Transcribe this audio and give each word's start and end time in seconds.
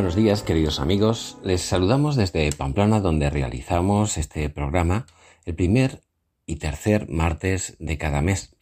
Buenos 0.00 0.16
días, 0.16 0.42
queridos 0.42 0.80
amigos. 0.80 1.36
Les 1.44 1.60
saludamos 1.60 2.16
desde 2.16 2.50
Pamplona, 2.52 3.00
donde 3.00 3.28
realizamos 3.28 4.16
este 4.16 4.48
programa 4.48 5.04
el 5.44 5.54
primer 5.54 6.00
y 6.46 6.56
tercer 6.56 7.06
martes 7.10 7.76
de 7.80 7.98
cada 7.98 8.22
mes. 8.22 8.56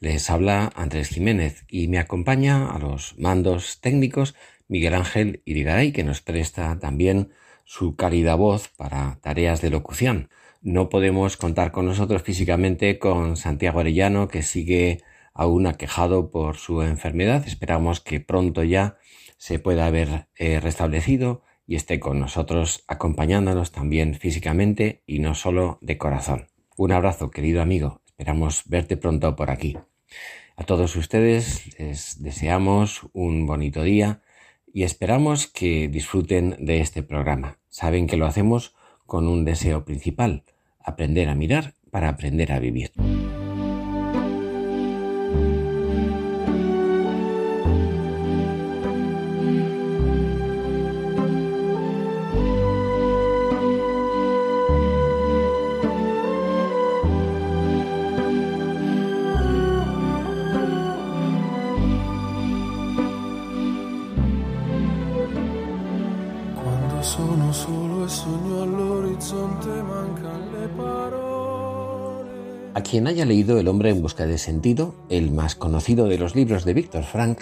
Les 0.00 0.28
habla 0.28 0.70
Andrés 0.76 1.08
Jiménez 1.08 1.64
y 1.70 1.88
me 1.88 1.98
acompaña 1.98 2.70
a 2.70 2.78
los 2.78 3.18
mandos 3.18 3.80
técnicos 3.80 4.34
Miguel 4.68 4.92
Ángel 4.92 5.40
Irigaray, 5.46 5.92
que 5.92 6.04
nos 6.04 6.20
presta 6.20 6.78
también 6.78 7.32
su 7.64 7.96
cálida 7.96 8.34
voz 8.34 8.68
para 8.68 9.18
tareas 9.22 9.62
de 9.62 9.70
locución. 9.70 10.28
No 10.60 10.90
podemos 10.90 11.38
contar 11.38 11.72
con 11.72 11.86
nosotros 11.86 12.20
físicamente 12.20 12.98
con 12.98 13.38
Santiago 13.38 13.80
Arellano, 13.80 14.28
que 14.28 14.42
sigue 14.42 15.00
aún 15.32 15.66
aquejado 15.66 16.30
por 16.30 16.58
su 16.58 16.82
enfermedad. 16.82 17.44
Esperamos 17.46 18.00
que 18.00 18.20
pronto 18.20 18.62
ya 18.62 18.98
se 19.36 19.58
pueda 19.58 19.86
haber 19.86 20.28
eh, 20.36 20.60
restablecido 20.60 21.42
y 21.66 21.76
esté 21.76 21.98
con 22.00 22.20
nosotros 22.20 22.84
acompañándonos 22.86 23.72
también 23.72 24.14
físicamente 24.14 25.02
y 25.06 25.18
no 25.18 25.34
solo 25.34 25.78
de 25.80 25.98
corazón. 25.98 26.48
Un 26.76 26.92
abrazo, 26.92 27.30
querido 27.30 27.62
amigo. 27.62 28.02
Esperamos 28.06 28.62
verte 28.66 28.96
pronto 28.96 29.34
por 29.36 29.50
aquí. 29.50 29.76
A 30.56 30.64
todos 30.64 30.96
ustedes 30.96 31.78
les 31.78 32.22
deseamos 32.22 33.02
un 33.12 33.46
bonito 33.46 33.82
día 33.82 34.22
y 34.72 34.84
esperamos 34.84 35.46
que 35.46 35.88
disfruten 35.88 36.56
de 36.58 36.80
este 36.80 37.02
programa. 37.02 37.58
Saben 37.68 38.06
que 38.06 38.16
lo 38.16 38.26
hacemos 38.26 38.74
con 39.06 39.26
un 39.28 39.44
deseo 39.44 39.84
principal, 39.84 40.44
aprender 40.80 41.28
a 41.28 41.34
mirar 41.34 41.74
para 41.90 42.08
aprender 42.08 42.52
a 42.52 42.58
vivir. 42.58 42.92
Quien 72.88 73.08
haya 73.08 73.24
leído 73.24 73.58
El 73.58 73.66
hombre 73.66 73.90
en 73.90 74.00
busca 74.00 74.26
de 74.26 74.38
sentido, 74.38 74.94
el 75.08 75.32
más 75.32 75.56
conocido 75.56 76.06
de 76.06 76.18
los 76.18 76.36
libros 76.36 76.64
de 76.64 76.72
Víctor 76.72 77.02
Frank, 77.02 77.40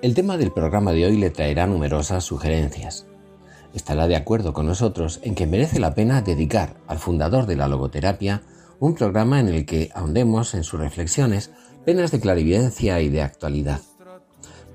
el 0.00 0.14
tema 0.14 0.38
del 0.38 0.52
programa 0.52 0.92
de 0.92 1.04
hoy 1.04 1.18
le 1.18 1.28
traerá 1.28 1.66
numerosas 1.66 2.24
sugerencias. 2.24 3.06
Estará 3.74 4.08
de 4.08 4.16
acuerdo 4.16 4.54
con 4.54 4.66
nosotros 4.66 5.20
en 5.22 5.34
que 5.34 5.46
merece 5.46 5.80
la 5.80 5.94
pena 5.94 6.22
dedicar 6.22 6.76
al 6.86 6.98
fundador 6.98 7.44
de 7.44 7.56
la 7.56 7.68
logoterapia 7.68 8.42
un 8.80 8.94
programa 8.94 9.38
en 9.38 9.48
el 9.48 9.66
que 9.66 9.90
ahondemos 9.94 10.54
en 10.54 10.64
sus 10.64 10.80
reflexiones 10.80 11.50
penas 11.84 12.10
de 12.10 12.20
clarividencia 12.20 13.00
y 13.02 13.10
de 13.10 13.20
actualidad. 13.20 13.82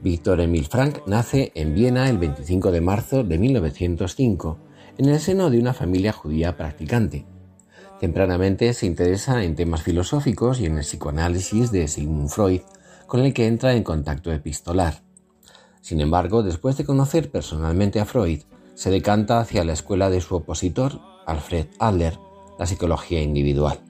Víctor 0.03 0.39
Emil 0.39 0.67
Frank 0.67 0.99
nace 1.07 1.51
en 1.55 1.73
Viena 1.73 2.09
el 2.09 2.19
25 2.19 2.71
de 2.71 2.81
marzo 2.81 3.23
de 3.23 3.39
1905, 3.39 4.57
en 4.99 5.09
el 5.09 5.19
seno 5.19 5.49
de 5.49 5.59
una 5.59 5.73
familia 5.73 6.11
judía 6.11 6.57
practicante. 6.57 7.25
Tempranamente 8.01 8.73
se 8.73 8.87
interesa 8.87 9.43
en 9.43 9.55
temas 9.55 9.83
filosóficos 9.83 10.59
y 10.59 10.65
en 10.65 10.79
el 10.79 10.83
psicoanálisis 10.83 11.71
de 11.71 11.87
Sigmund 11.87 12.29
Freud, 12.29 12.61
con 13.05 13.19
el 13.19 13.31
que 13.31 13.45
entra 13.45 13.75
en 13.75 13.83
contacto 13.83 14.33
epistolar. 14.33 15.03
Sin 15.81 16.01
embargo, 16.01 16.41
después 16.41 16.75
de 16.77 16.83
conocer 16.83 17.29
personalmente 17.29 17.99
a 17.99 18.05
Freud, 18.05 18.41
se 18.73 18.89
decanta 18.89 19.39
hacia 19.39 19.63
la 19.63 19.73
escuela 19.73 20.09
de 20.09 20.19
su 20.19 20.35
opositor, 20.35 20.99
Alfred 21.27 21.67
Adler, 21.77 22.17
la 22.57 22.65
psicología 22.65 23.21
individual. 23.21 23.81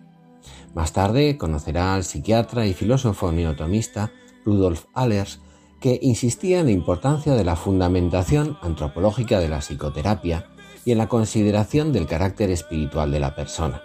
Más 0.73 0.91
tarde 0.91 1.37
conocerá 1.37 1.95
al 1.95 2.03
psiquiatra 2.03 2.65
y 2.65 2.73
filósofo 2.73 3.31
neotomista 3.31 4.11
Rudolf 4.43 4.87
Allers, 4.93 5.39
que 5.79 5.99
insistía 6.01 6.59
en 6.59 6.65
la 6.65 6.71
importancia 6.73 7.33
de 7.33 7.45
la 7.45 7.55
fundamentación 7.55 8.57
antropológica 8.61 9.39
de 9.39 9.47
la 9.47 9.59
psicoterapia 9.59 10.47
y 10.83 10.91
en 10.91 10.97
la 10.97 11.07
consideración 11.07 11.93
del 11.93 12.07
carácter 12.07 12.51
espiritual 12.51 13.09
de 13.09 13.21
la 13.21 13.35
persona. 13.35 13.83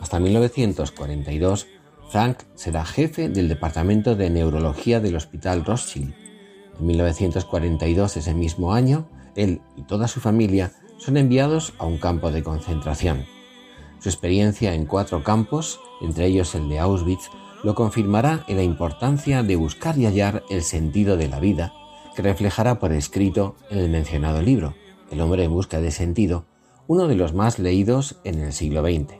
Hasta 0.00 0.18
1942, 0.18 1.66
Frank 2.10 2.38
será 2.54 2.84
jefe 2.84 3.28
del 3.28 3.48
Departamento 3.48 4.16
de 4.16 4.30
Neurología 4.30 4.98
del 4.98 5.16
Hospital 5.16 5.64
Rothschild. 5.64 6.14
En 6.78 6.86
1942, 6.86 8.16
ese 8.16 8.34
mismo 8.34 8.72
año, 8.72 9.08
él 9.36 9.60
y 9.76 9.82
toda 9.82 10.08
su 10.08 10.20
familia 10.20 10.72
son 10.96 11.18
enviados 11.18 11.74
a 11.78 11.86
un 11.86 11.98
campo 11.98 12.32
de 12.32 12.42
concentración. 12.42 13.26
Su 14.00 14.08
experiencia 14.08 14.74
en 14.74 14.86
cuatro 14.86 15.22
campos, 15.22 15.78
entre 16.00 16.26
ellos 16.26 16.54
el 16.54 16.68
de 16.70 16.78
Auschwitz, 16.78 17.30
lo 17.62 17.74
confirmará 17.74 18.44
en 18.48 18.56
la 18.56 18.62
importancia 18.62 19.42
de 19.42 19.56
buscar 19.56 19.98
y 19.98 20.06
hallar 20.06 20.42
el 20.48 20.62
sentido 20.62 21.18
de 21.18 21.28
la 21.28 21.40
vida, 21.40 21.74
que 22.16 22.22
reflejará 22.22 22.78
por 22.78 22.92
escrito 22.92 23.56
en 23.70 23.78
el 23.78 23.90
mencionado 23.90 24.40
libro, 24.40 24.74
El 25.10 25.20
hombre 25.20 25.44
en 25.44 25.52
busca 25.52 25.80
de 25.80 25.90
sentido, 25.90 26.46
uno 26.86 27.06
de 27.06 27.16
los 27.16 27.34
más 27.34 27.58
leídos 27.58 28.18
en 28.24 28.40
el 28.40 28.52
siglo 28.54 28.82
XX. 28.82 29.19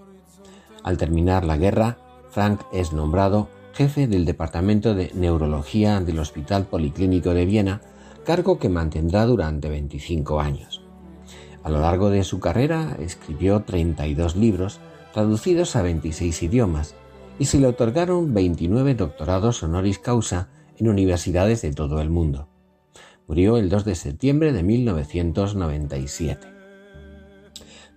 Al 0.82 0.96
terminar 0.96 1.44
la 1.44 1.56
guerra, 1.56 1.98
Frank 2.30 2.62
es 2.72 2.92
nombrado 2.92 3.48
jefe 3.74 4.06
del 4.06 4.24
Departamento 4.24 4.94
de 4.94 5.10
Neurología 5.14 6.00
del 6.00 6.18
Hospital 6.18 6.66
Policlínico 6.66 7.34
de 7.34 7.46
Viena, 7.46 7.80
cargo 8.24 8.58
que 8.58 8.68
mantendrá 8.68 9.26
durante 9.26 9.69
25 9.69 10.40
años. 10.40 10.82
A 11.62 11.70
lo 11.70 11.80
largo 11.80 12.10
de 12.10 12.24
su 12.24 12.40
carrera 12.40 12.96
escribió 13.00 13.60
32 13.60 14.36
libros, 14.36 14.80
traducidos 15.12 15.76
a 15.76 15.82
26 15.82 16.42
idiomas, 16.42 16.94
y 17.38 17.46
se 17.46 17.58
le 17.58 17.66
otorgaron 17.66 18.34
29 18.34 18.94
doctorados 18.94 19.62
honoris 19.62 19.98
causa 19.98 20.48
en 20.76 20.88
universidades 20.88 21.62
de 21.62 21.72
todo 21.72 22.00
el 22.00 22.10
mundo. 22.10 22.48
Murió 23.26 23.56
el 23.56 23.69
2 23.69 23.84
de 23.84 23.94
septiembre 23.94 24.52
de 24.52 24.62
1997. 24.62 26.50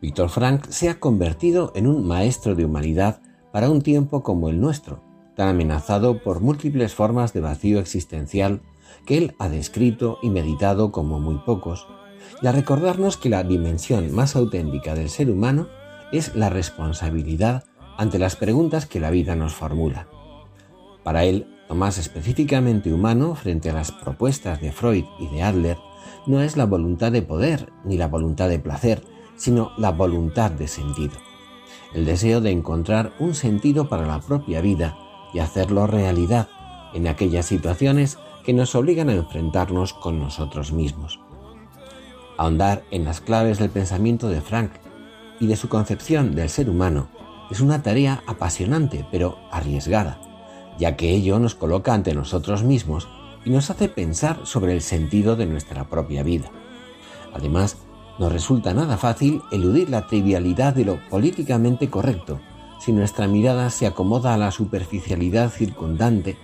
Víctor 0.04 0.28
Frank 0.28 0.68
se 0.68 0.90
ha 0.90 1.00
convertido 1.00 1.72
en 1.76 1.88
un 1.88 2.06
maestro 2.06 2.56
de 2.56 2.66
humanidad 2.66 3.22
para 3.54 3.70
un 3.70 3.82
tiempo 3.82 4.22
como 4.22 4.50
el 4.50 4.60
nuestro, 4.60 5.02
tan 5.38 5.48
amenazado 5.48 6.22
por 6.22 6.42
múltiples 6.42 6.94
formas 6.94 7.32
de 7.32 7.40
vacío 7.40 7.80
existencial 7.80 8.60
que 9.06 9.18
él 9.18 9.36
ha 9.40 9.48
descrito 9.48 10.20
y 10.22 10.30
meditado 10.30 10.92
como 10.92 11.22
muy 11.22 11.38
pocos, 11.46 11.88
y 12.42 12.48
a 12.48 12.52
recordarnos 12.52 13.16
que 13.16 13.30
la 13.30 13.44
dimensión 13.44 14.14
más 14.14 14.36
auténtica 14.36 14.94
del 14.94 15.08
ser 15.08 15.32
humano 15.32 15.70
es 16.12 16.36
la 16.36 16.50
responsabilidad 16.50 17.64
ante 17.98 18.20
las 18.20 18.36
preguntas 18.36 18.86
que 18.86 19.00
la 19.00 19.10
vida 19.10 19.38
nos 19.38 19.54
formula. 19.54 20.10
Para 21.06 21.24
él, 21.24 21.48
lo 21.70 21.76
más 21.76 21.98
específicamente 21.98 22.92
humano 22.92 23.36
frente 23.36 23.70
a 23.70 23.74
las 23.74 23.94
propuestas 23.94 24.60
de 24.60 24.74
Freud 24.74 25.06
y 25.18 25.30
de 25.30 25.44
Adler 25.44 25.78
no 26.28 26.42
es 26.42 26.58
la 26.58 26.66
voluntad 26.66 27.14
de 27.14 27.22
poder 27.22 27.72
ni 27.86 27.96
la 27.96 28.10
voluntad 28.10 28.50
de 28.50 28.60
placer, 28.60 29.02
sino 29.36 29.72
la 29.78 29.92
voluntad 29.92 30.52
de 30.52 30.68
sentido, 30.68 31.16
el 31.94 32.06
deseo 32.06 32.42
de 32.42 32.52
encontrar 32.52 33.14
un 33.20 33.36
sentido 33.36 33.90
para 33.90 34.06
la 34.06 34.20
propia 34.20 34.62
vida 34.62 34.98
y 35.34 35.40
hacerlo 35.40 35.88
realidad 35.88 36.48
en 36.94 37.08
aquellas 37.08 37.46
situaciones 37.46 38.18
que 38.44 38.54
nos 38.54 38.76
obligan 38.76 39.10
a 39.10 39.14
enfrentarnos 39.14 39.94
con 39.94 40.20
nosotros 40.20 40.72
mismos. 40.72 41.20
Ahondar 42.38 42.84
en 42.92 43.06
las 43.06 43.22
claves 43.22 43.60
del 43.60 43.70
pensamiento 43.70 44.28
de 44.30 44.42
Frank 44.42 44.72
y 45.40 45.48
de 45.48 45.56
su 45.56 45.70
concepción 45.70 46.36
del 46.36 46.50
ser 46.50 46.70
humano 46.70 47.08
es 47.52 47.62
una 47.62 47.84
tarea 47.84 48.24
apasionante 48.28 49.06
pero 49.12 49.38
arriesgada, 49.52 50.20
ya 50.80 50.96
que 50.96 51.12
ello 51.12 51.40
nos 51.40 51.56
coloca 51.56 51.94
ante 51.94 52.14
nosotros 52.14 52.64
mismos 52.64 53.08
y 53.46 53.50
nos 53.50 53.70
hace 53.70 53.90
pensar 53.90 54.42
sobre 54.44 54.74
el 54.74 54.82
sentido 54.82 55.36
de 55.36 55.46
nuestra 55.46 55.90
propia 55.90 56.24
vida. 56.24 56.50
Además, 57.34 57.78
no 58.20 58.30
resulta 58.30 58.74
nada 58.74 58.98
fácil 58.98 59.42
eludir 59.52 59.90
la 59.90 60.08
trivialidad 60.08 60.74
de 60.74 60.86
lo 60.86 60.98
políticamente 61.10 61.90
correcto, 61.90 62.40
si 62.80 62.92
nuestra 62.92 63.28
mirada 63.28 63.70
se 63.70 63.88
acomoda 63.88 64.34
a 64.34 64.38
la 64.38 64.52
superficialidad 64.52 65.50
circundante, 65.50 66.38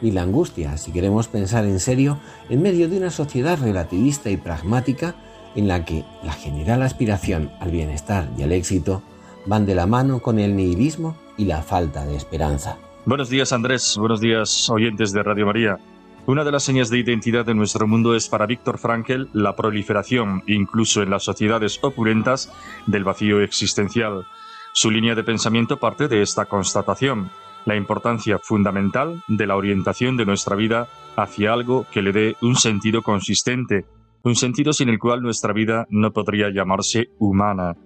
ni 0.00 0.10
la 0.10 0.22
angustia 0.22 0.76
si 0.76 0.92
queremos 0.92 1.28
pensar 1.28 1.64
en 1.64 1.80
serio 1.80 2.18
en 2.48 2.62
medio 2.62 2.88
de 2.88 2.98
una 2.98 3.10
sociedad 3.10 3.58
relativista 3.60 4.30
y 4.30 4.36
pragmática 4.36 5.14
en 5.54 5.68
la 5.68 5.84
que 5.84 6.04
la 6.22 6.32
general 6.32 6.82
aspiración 6.82 7.50
al 7.60 7.70
bienestar 7.70 8.28
y 8.36 8.42
al 8.42 8.52
éxito 8.52 9.02
van 9.46 9.66
de 9.66 9.74
la 9.74 9.86
mano 9.86 10.20
con 10.20 10.38
el 10.38 10.56
nihilismo 10.56 11.16
y 11.36 11.44
la 11.44 11.62
falta 11.62 12.04
de 12.06 12.16
esperanza. 12.16 12.76
Buenos 13.06 13.28
días 13.28 13.52
Andrés, 13.52 13.96
buenos 13.98 14.20
días 14.20 14.68
oyentes 14.68 15.12
de 15.12 15.22
Radio 15.22 15.46
María. 15.46 15.78
Una 16.26 16.42
de 16.42 16.52
las 16.52 16.62
señas 16.62 16.88
de 16.88 16.98
identidad 16.98 17.44
de 17.44 17.54
nuestro 17.54 17.86
mundo 17.86 18.14
es 18.14 18.30
para 18.30 18.46
Víctor 18.46 18.78
Frankl 18.78 19.28
la 19.34 19.54
proliferación, 19.54 20.42
incluso 20.46 21.02
en 21.02 21.10
las 21.10 21.22
sociedades 21.22 21.78
opulentas, 21.82 22.50
del 22.86 23.04
vacío 23.04 23.42
existencial. 23.42 24.26
Su 24.72 24.90
línea 24.90 25.14
de 25.14 25.22
pensamiento 25.22 25.78
parte 25.78 26.08
de 26.08 26.22
esta 26.22 26.46
constatación, 26.46 27.30
la 27.66 27.76
importancia 27.76 28.38
fundamental 28.38 29.22
de 29.28 29.46
la 29.46 29.56
orientación 29.56 30.16
de 30.16 30.24
nuestra 30.24 30.56
vida 30.56 30.88
hacia 31.14 31.52
algo 31.52 31.86
que 31.92 32.00
le 32.00 32.12
dé 32.12 32.36
un 32.40 32.56
sentido 32.56 33.02
consistente, 33.02 33.84
un 34.22 34.34
sentido 34.34 34.72
sin 34.72 34.88
el 34.88 34.98
cual 34.98 35.20
nuestra 35.20 35.52
vida 35.52 35.86
no 35.90 36.10
podría 36.14 36.48
llamarse 36.48 37.10
humana. 37.18 37.76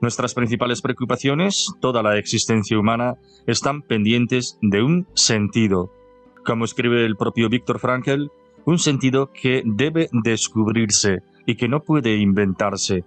Nuestras 0.00 0.34
principales 0.34 0.82
preocupaciones, 0.82 1.72
toda 1.80 2.02
la 2.02 2.18
existencia 2.18 2.76
humana, 2.76 3.14
están 3.46 3.82
pendientes 3.82 4.58
de 4.60 4.82
un 4.82 5.06
sentido. 5.14 5.92
Como 6.44 6.64
escribe 6.64 7.04
el 7.04 7.16
propio 7.16 7.48
Víctor 7.48 7.78
Frankl, 7.78 8.28
un 8.64 8.78
sentido 8.78 9.30
que 9.32 9.62
debe 9.64 10.08
descubrirse 10.12 11.22
y 11.46 11.56
que 11.56 11.68
no 11.68 11.80
puede 11.82 12.16
inventarse. 12.16 13.04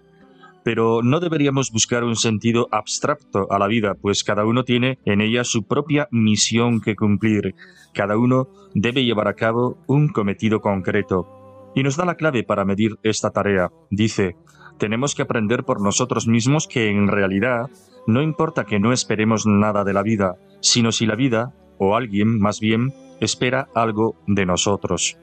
Pero 0.64 1.02
no 1.04 1.20
deberíamos 1.20 1.72
buscar 1.72 2.04
un 2.04 2.16
sentido 2.16 2.68
abstracto 2.72 3.52
a 3.52 3.60
la 3.60 3.68
vida, 3.68 3.96
pues 3.96 4.24
cada 4.24 4.46
uno 4.46 4.64
tiene 4.64 5.00
en 5.06 5.20
ella 5.20 5.44
su 5.44 5.64
propia 5.64 6.08
misión 6.12 6.80
que 6.80 6.96
cumplir. 6.96 7.56
Cada 7.94 8.18
uno 8.18 8.48
debe 8.74 9.04
llevar 9.04 9.28
a 9.28 9.36
cabo 9.36 9.78
un 9.88 10.08
cometido 10.08 10.62
concreto. 10.62 11.72
Y 11.76 11.84
nos 11.84 11.98
da 11.98 12.06
la 12.06 12.16
clave 12.16 12.44
para 12.44 12.66
medir 12.66 12.98
esta 13.04 13.32
tarea. 13.32 13.72
Dice, 13.90 14.38
tenemos 14.78 15.16
que 15.16 15.24
aprender 15.24 15.64
por 15.64 15.82
nosotros 15.82 16.28
mismos 16.28 16.68
que 16.68 16.90
en 16.90 17.08
realidad 17.08 17.70
no 18.08 18.22
importa 18.22 18.66
que 18.66 18.80
no 18.80 18.94
esperemos 18.94 19.46
nada 19.46 19.84
de 19.84 19.94
la 19.94 20.04
vida, 20.04 20.36
sino 20.62 20.92
si 20.92 21.06
la 21.06 21.16
vida, 21.16 21.54
o 21.78 21.96
alguien 21.96 22.40
más 22.40 22.60
bien, 22.60 22.94
espera 23.19 23.68
algo 23.75 24.15
de 24.27 24.45
nosotros. 24.45 25.18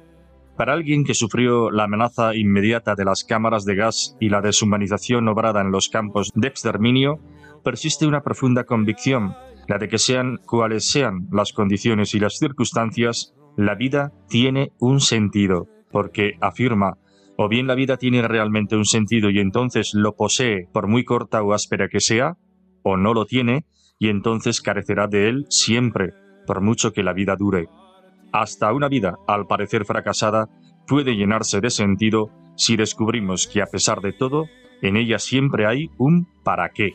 Para 0.57 0.75
alguien 0.75 1.05
que 1.05 1.15
sufrió 1.15 1.71
la 1.71 1.85
amenaza 1.85 2.35
inmediata 2.35 2.95
de 2.95 3.05
las 3.05 3.25
cámaras 3.25 3.65
de 3.65 3.77
gas 3.77 4.17
y 4.21 4.29
la 4.29 4.43
deshumanización 4.43 5.27
obrada 5.29 5.63
en 5.63 5.71
los 5.71 5.89
campos 5.89 6.31
de 6.35 6.49
exterminio, 6.49 7.19
persiste 7.65 8.07
una 8.07 8.23
profunda 8.23 8.65
convicción, 8.65 9.35
la 9.69 9.79
de 9.79 9.89
que 9.89 9.99
sean 9.99 10.39
cuales 10.45 10.91
sean 10.91 11.29
las 11.33 11.53
condiciones 11.53 12.15
y 12.15 12.21
las 12.21 12.39
circunstancias, 12.39 13.35
la 13.57 13.75
vida 13.75 14.13
tiene 14.29 14.73
un 14.79 15.01
sentido 15.01 15.67
porque 15.91 16.35
afirma 16.41 16.99
o 17.37 17.49
bien 17.49 17.67
la 17.67 17.75
vida 17.75 17.97
tiene 17.97 18.27
realmente 18.29 18.77
un 18.77 18.85
sentido 18.85 19.31
y 19.31 19.39
entonces 19.39 19.93
lo 19.95 20.15
posee 20.15 20.69
por 20.75 20.89
muy 20.89 21.05
corta 21.05 21.43
o 21.43 21.55
áspera 21.55 21.89
que 21.89 22.01
sea, 22.01 22.37
o 22.83 22.99
no 22.99 23.15
lo 23.15 23.25
tiene 23.25 23.65
y 23.99 24.09
entonces 24.09 24.61
carecerá 24.61 25.07
de 25.07 25.31
él 25.31 25.47
siempre, 25.49 26.13
por 26.47 26.61
mucho 26.61 26.93
que 26.93 27.03
la 27.03 27.15
vida 27.15 27.37
dure. 27.37 27.69
Hasta 28.33 28.73
una 28.73 28.89
vida, 28.89 29.19
al 29.27 29.47
parecer 29.47 29.85
fracasada, 29.85 30.49
puede 30.87 31.17
llenarse 31.17 31.61
de 31.61 31.71
sentido 31.71 32.31
si 32.57 32.77
descubrimos 32.77 33.47
que 33.47 33.63
a 33.63 33.67
pesar 33.67 34.01
de 34.01 34.13
todo, 34.13 34.47
en 34.83 34.97
ella 34.97 35.19
siempre 35.19 35.67
hay 35.67 35.91
un 35.99 36.27
para 36.43 36.69
qué. 36.71 36.95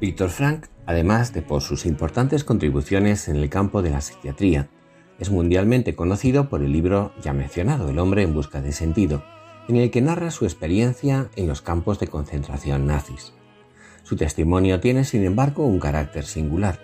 Víctor 0.00 0.30
Frank, 0.30 0.66
además 0.86 1.34
de 1.34 1.42
por 1.42 1.60
sus 1.60 1.84
importantes 1.84 2.42
contribuciones 2.42 3.28
en 3.28 3.36
el 3.36 3.50
campo 3.50 3.82
de 3.82 3.90
la 3.90 4.00
psiquiatría, 4.00 4.70
es 5.18 5.30
mundialmente 5.30 5.94
conocido 5.94 6.48
por 6.48 6.62
el 6.62 6.72
libro 6.72 7.12
ya 7.22 7.34
mencionado, 7.34 7.90
El 7.90 7.98
hombre 7.98 8.22
en 8.22 8.32
busca 8.32 8.62
de 8.62 8.72
sentido, 8.72 9.22
en 9.68 9.76
el 9.76 9.90
que 9.90 10.00
narra 10.00 10.30
su 10.30 10.46
experiencia 10.46 11.28
en 11.36 11.46
los 11.46 11.60
campos 11.60 12.00
de 12.00 12.06
concentración 12.06 12.86
nazis. 12.86 13.34
Su 14.02 14.16
testimonio 14.16 14.80
tiene, 14.80 15.04
sin 15.04 15.22
embargo, 15.22 15.66
un 15.66 15.78
carácter 15.78 16.24
singular. 16.24 16.80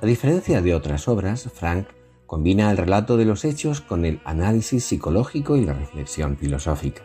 A 0.00 0.06
diferencia 0.06 0.62
de 0.62 0.74
otras 0.74 1.08
obras, 1.08 1.50
Frank 1.52 1.88
combina 2.26 2.70
el 2.70 2.78
relato 2.78 3.18
de 3.18 3.26
los 3.26 3.44
hechos 3.44 3.82
con 3.82 4.06
el 4.06 4.20
análisis 4.24 4.82
psicológico 4.82 5.58
y 5.58 5.66
la 5.66 5.74
reflexión 5.74 6.38
filosófica. 6.38 7.02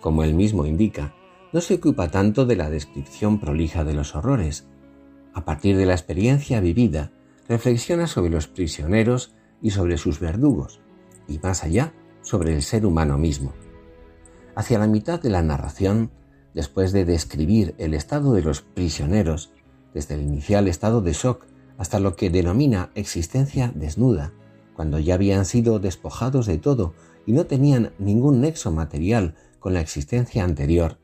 Como 0.00 0.22
él 0.22 0.34
mismo 0.34 0.66
indica, 0.66 1.14
no 1.52 1.60
se 1.60 1.74
ocupa 1.74 2.08
tanto 2.08 2.46
de 2.46 2.56
la 2.56 2.70
descripción 2.70 3.38
prolija 3.38 3.84
de 3.84 3.94
los 3.94 4.14
horrores. 4.14 4.66
A 5.34 5.44
partir 5.44 5.76
de 5.76 5.86
la 5.86 5.92
experiencia 5.92 6.60
vivida, 6.60 7.12
reflexiona 7.48 8.06
sobre 8.06 8.30
los 8.30 8.48
prisioneros 8.48 9.34
y 9.60 9.70
sobre 9.70 9.98
sus 9.98 10.18
verdugos, 10.18 10.80
y 11.28 11.38
más 11.38 11.62
allá, 11.62 11.92
sobre 12.22 12.54
el 12.54 12.62
ser 12.62 12.86
humano 12.86 13.18
mismo. 13.18 13.52
Hacia 14.54 14.78
la 14.78 14.86
mitad 14.86 15.20
de 15.20 15.30
la 15.30 15.42
narración, 15.42 16.10
después 16.54 16.92
de 16.92 17.04
describir 17.04 17.74
el 17.78 17.94
estado 17.94 18.32
de 18.32 18.42
los 18.42 18.62
prisioneros, 18.62 19.52
desde 19.94 20.14
el 20.14 20.22
inicial 20.22 20.68
estado 20.68 21.02
de 21.02 21.12
shock 21.12 21.46
hasta 21.76 22.00
lo 22.00 22.16
que 22.16 22.30
denomina 22.30 22.90
existencia 22.94 23.72
desnuda, 23.74 24.32
cuando 24.74 24.98
ya 24.98 25.14
habían 25.14 25.44
sido 25.44 25.78
despojados 25.78 26.46
de 26.46 26.58
todo 26.58 26.94
y 27.26 27.32
no 27.32 27.46
tenían 27.46 27.92
ningún 27.98 28.40
nexo 28.40 28.70
material 28.70 29.34
con 29.58 29.74
la 29.74 29.80
existencia 29.80 30.44
anterior, 30.44 30.98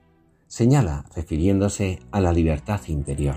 señala 0.48 1.04
refiriéndose 1.14 2.00
a 2.10 2.20
la 2.20 2.32
libertad 2.32 2.80
interior. 2.88 3.36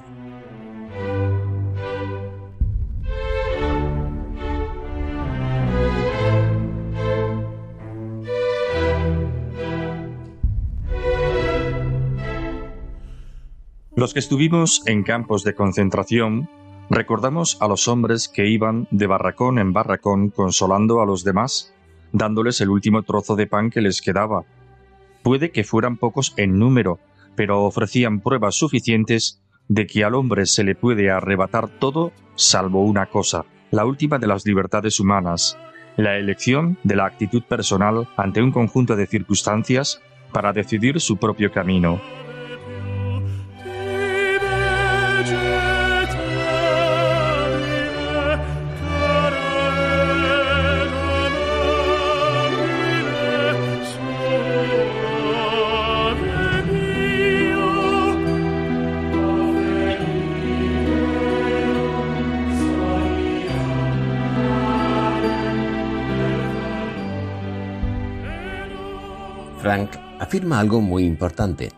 Los 13.94 14.14
que 14.14 14.20
estuvimos 14.20 14.82
en 14.88 15.04
campos 15.04 15.44
de 15.44 15.54
concentración 15.54 16.50
recordamos 16.90 17.58
a 17.62 17.68
los 17.68 17.88
hombres 17.88 18.28
que 18.28 18.48
iban 18.48 18.88
de 18.90 19.06
barracón 19.06 19.60
en 19.60 19.74
barracón 19.74 20.30
consolando 20.30 21.02
a 21.02 21.06
los 21.06 21.24
demás, 21.24 21.72
dándoles 22.12 22.62
el 22.62 22.70
último 22.70 23.04
trozo 23.04 23.36
de 23.36 23.46
pan 23.48 23.70
que 23.70 23.82
les 23.82 24.02
quedaba 24.02 24.44
Puede 25.24 25.52
que 25.52 25.64
fueran 25.64 25.98
pocos 25.98 26.34
en 26.38 26.58
número, 26.58 27.00
pero 27.36 27.64
ofrecían 27.64 28.22
pruebas 28.22 28.56
suficientes 28.56 29.42
de 29.68 29.88
que 29.88 30.04
al 30.04 30.16
hombre 30.16 30.46
se 30.46 30.64
le 30.64 30.76
puede 30.76 31.12
arrebatar 31.12 31.70
todo 31.70 32.12
salvo 32.36 32.84
una 32.84 33.06
cosa, 33.06 33.46
la 33.70 33.86
última 33.86 34.18
de 34.18 34.28
las 34.28 34.46
libertades 34.46 35.00
humanas, 35.00 35.58
la 35.96 36.18
elección 36.18 36.78
de 36.84 36.96
la 36.96 37.06
actitud 37.06 37.44
personal 37.44 38.08
ante 38.18 38.42
un 38.42 38.52
conjunto 38.52 38.96
de 38.96 39.08
circunstancias 39.08 40.02
para 40.34 40.54
decidir 40.54 41.00
su 41.00 41.18
propio 41.18 41.52
camino. 41.52 42.02
Algo 70.60 70.82
muy 70.82 71.06
importante, 71.06 71.72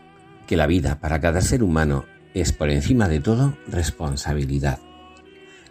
que 0.47 0.57
la 0.57 0.67
vida 0.67 0.99
para 0.99 1.21
cada 1.21 1.41
ser 1.41 1.63
humano 1.63 2.05
es 2.33 2.51
por 2.51 2.69
encima 2.69 3.07
de 3.07 3.19
todo 3.19 3.57
responsabilidad, 3.67 4.79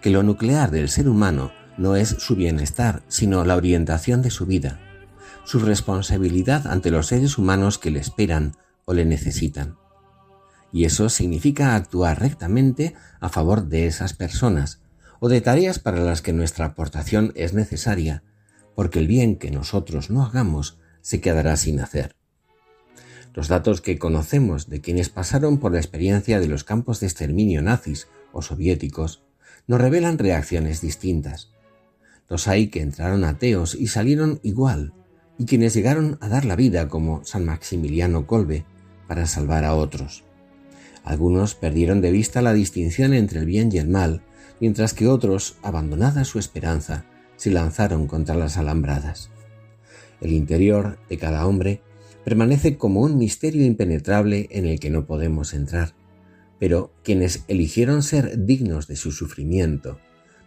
que 0.00 0.10
lo 0.10 0.22
nuclear 0.22 0.70
del 0.70 0.88
ser 0.88 1.08
humano 1.08 1.52
no 1.76 1.96
es 1.96 2.08
su 2.08 2.36
bienestar, 2.36 3.02
sino 3.08 3.44
la 3.44 3.56
orientación 3.56 4.22
de 4.22 4.30
su 4.30 4.46
vida, 4.46 4.80
su 5.44 5.58
responsabilidad 5.58 6.66
ante 6.66 6.90
los 6.90 7.08
seres 7.08 7.38
humanos 7.38 7.78
que 7.78 7.90
le 7.90 8.00
esperan 8.00 8.56
o 8.84 8.94
le 8.94 9.04
necesitan. 9.04 9.76
Y 10.72 10.84
eso 10.84 11.08
significa 11.08 11.74
actuar 11.74 12.20
rectamente 12.20 12.94
a 13.20 13.28
favor 13.28 13.68
de 13.68 13.86
esas 13.86 14.14
personas 14.14 14.80
o 15.20 15.28
de 15.28 15.40
tareas 15.40 15.78
para 15.78 16.00
las 16.00 16.22
que 16.22 16.32
nuestra 16.32 16.66
aportación 16.66 17.32
es 17.34 17.52
necesaria, 17.52 18.22
porque 18.74 18.98
el 18.98 19.06
bien 19.06 19.36
que 19.36 19.50
nosotros 19.50 20.10
no 20.10 20.24
hagamos 20.24 20.78
se 21.02 21.20
quedará 21.20 21.56
sin 21.56 21.80
hacer. 21.80 22.16
Los 23.34 23.48
datos 23.48 23.80
que 23.80 23.98
conocemos 23.98 24.68
de 24.68 24.80
quienes 24.80 25.08
pasaron 25.08 25.58
por 25.58 25.72
la 25.72 25.78
experiencia 25.78 26.38
de 26.38 26.48
los 26.48 26.64
campos 26.64 27.00
de 27.00 27.06
exterminio 27.06 27.62
nazis 27.62 28.08
o 28.32 28.42
soviéticos 28.42 29.22
nos 29.66 29.80
revelan 29.80 30.18
reacciones 30.18 30.80
distintas. 30.80 31.50
Los 32.28 32.46
hay 32.46 32.68
que 32.68 32.82
entraron 32.82 33.24
ateos 33.24 33.74
y 33.74 33.86
salieron 33.86 34.40
igual, 34.42 34.92
y 35.38 35.46
quienes 35.46 35.74
llegaron 35.74 36.18
a 36.20 36.28
dar 36.28 36.44
la 36.44 36.56
vida 36.56 36.88
como 36.88 37.24
San 37.24 37.44
Maximiliano 37.44 38.26
Kolbe 38.26 38.64
para 39.08 39.26
salvar 39.26 39.64
a 39.64 39.74
otros. 39.74 40.24
Algunos 41.04 41.54
perdieron 41.54 42.00
de 42.00 42.10
vista 42.10 42.42
la 42.42 42.52
distinción 42.52 43.14
entre 43.14 43.40
el 43.40 43.46
bien 43.46 43.70
y 43.72 43.78
el 43.78 43.88
mal, 43.88 44.22
mientras 44.60 44.94
que 44.94 45.08
otros, 45.08 45.56
abandonada 45.62 46.24
su 46.24 46.38
esperanza, 46.38 47.06
se 47.36 47.50
lanzaron 47.50 48.06
contra 48.06 48.34
las 48.34 48.56
alambradas. 48.56 49.30
El 50.20 50.32
interior 50.32 50.98
de 51.08 51.18
cada 51.18 51.46
hombre 51.46 51.80
permanece 52.24 52.76
como 52.76 53.00
un 53.00 53.18
misterio 53.18 53.64
impenetrable 53.64 54.48
en 54.50 54.66
el 54.66 54.78
que 54.78 54.90
no 54.90 55.06
podemos 55.06 55.54
entrar, 55.54 55.94
pero 56.58 56.92
quienes 57.02 57.44
eligieron 57.48 58.02
ser 58.02 58.44
dignos 58.44 58.86
de 58.86 58.96
su 58.96 59.12
sufrimiento 59.12 59.98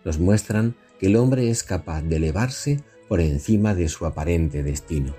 nos 0.06 0.20
muestran 0.20 0.76
que 1.00 1.08
el 1.08 1.16
hombre 1.16 1.50
es 1.50 1.64
capaz 1.64 2.02
de 2.04 2.18
elevarse 2.18 2.80
por 3.08 3.20
encima 3.20 3.76
de 3.76 3.90
su 3.90 4.06
aparente 4.06 4.64
destino. 4.64 5.14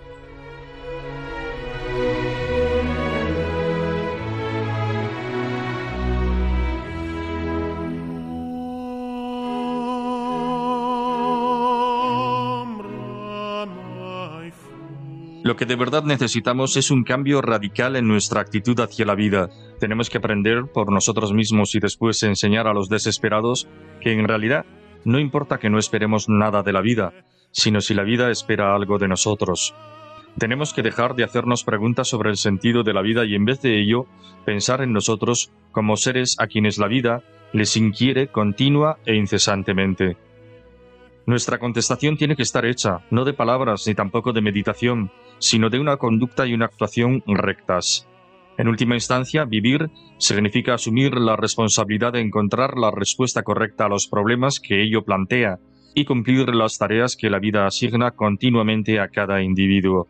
Lo 15.56 15.60
que 15.60 15.64
de 15.64 15.76
verdad 15.76 16.04
necesitamos 16.04 16.76
es 16.76 16.90
un 16.90 17.02
cambio 17.02 17.40
radical 17.40 17.96
en 17.96 18.06
nuestra 18.06 18.42
actitud 18.42 18.78
hacia 18.78 19.06
la 19.06 19.14
vida. 19.14 19.48
Tenemos 19.80 20.10
que 20.10 20.18
aprender 20.18 20.66
por 20.66 20.92
nosotros 20.92 21.32
mismos 21.32 21.74
y 21.74 21.80
después 21.80 22.22
enseñar 22.24 22.66
a 22.66 22.74
los 22.74 22.90
desesperados 22.90 23.66
que 24.02 24.12
en 24.12 24.28
realidad 24.28 24.66
no 25.06 25.18
importa 25.18 25.56
que 25.56 25.70
no 25.70 25.78
esperemos 25.78 26.28
nada 26.28 26.62
de 26.62 26.74
la 26.74 26.82
vida, 26.82 27.14
sino 27.52 27.80
si 27.80 27.94
la 27.94 28.02
vida 28.02 28.30
espera 28.30 28.74
algo 28.74 28.98
de 28.98 29.08
nosotros. 29.08 29.74
Tenemos 30.36 30.74
que 30.74 30.82
dejar 30.82 31.14
de 31.14 31.24
hacernos 31.24 31.64
preguntas 31.64 32.06
sobre 32.06 32.28
el 32.28 32.36
sentido 32.36 32.82
de 32.82 32.92
la 32.92 33.00
vida 33.00 33.24
y 33.24 33.34
en 33.34 33.46
vez 33.46 33.62
de 33.62 33.80
ello 33.80 34.04
pensar 34.44 34.82
en 34.82 34.92
nosotros 34.92 35.50
como 35.72 35.96
seres 35.96 36.36
a 36.38 36.48
quienes 36.48 36.76
la 36.76 36.86
vida 36.86 37.22
les 37.54 37.78
inquiere 37.78 38.28
continua 38.28 38.98
e 39.06 39.14
incesantemente. 39.14 40.18
Nuestra 41.24 41.58
contestación 41.58 42.18
tiene 42.18 42.36
que 42.36 42.42
estar 42.42 42.66
hecha, 42.66 43.00
no 43.10 43.24
de 43.24 43.32
palabras 43.32 43.84
ni 43.86 43.94
tampoco 43.94 44.34
de 44.34 44.42
meditación, 44.42 45.10
sino 45.38 45.70
de 45.70 45.78
una 45.78 45.96
conducta 45.96 46.46
y 46.46 46.54
una 46.54 46.66
actuación 46.66 47.22
rectas. 47.26 48.08
En 48.58 48.68
última 48.68 48.94
instancia, 48.94 49.44
vivir 49.44 49.90
significa 50.18 50.74
asumir 50.74 51.14
la 51.14 51.36
responsabilidad 51.36 52.14
de 52.14 52.20
encontrar 52.20 52.76
la 52.76 52.90
respuesta 52.90 53.42
correcta 53.42 53.86
a 53.86 53.88
los 53.88 54.06
problemas 54.06 54.60
que 54.60 54.82
ello 54.82 55.04
plantea 55.04 55.58
y 55.94 56.04
cumplir 56.04 56.54
las 56.54 56.78
tareas 56.78 57.16
que 57.16 57.30
la 57.30 57.38
vida 57.38 57.66
asigna 57.66 58.12
continuamente 58.12 59.00
a 59.00 59.08
cada 59.08 59.42
individuo. 59.42 60.08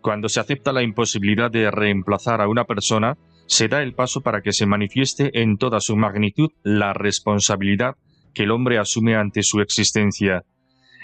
Cuando 0.00 0.28
se 0.28 0.40
acepta 0.40 0.72
la 0.72 0.82
imposibilidad 0.82 1.50
de 1.50 1.70
reemplazar 1.70 2.40
a 2.40 2.48
una 2.48 2.64
persona, 2.64 3.16
se 3.46 3.68
da 3.68 3.82
el 3.82 3.94
paso 3.94 4.22
para 4.22 4.42
que 4.42 4.52
se 4.52 4.66
manifieste 4.66 5.40
en 5.40 5.56
toda 5.56 5.80
su 5.80 5.96
magnitud 5.96 6.50
la 6.62 6.92
responsabilidad 6.92 7.96
que 8.34 8.42
el 8.42 8.50
hombre 8.50 8.78
asume 8.78 9.16
ante 9.16 9.42
su 9.42 9.60
existencia. 9.60 10.44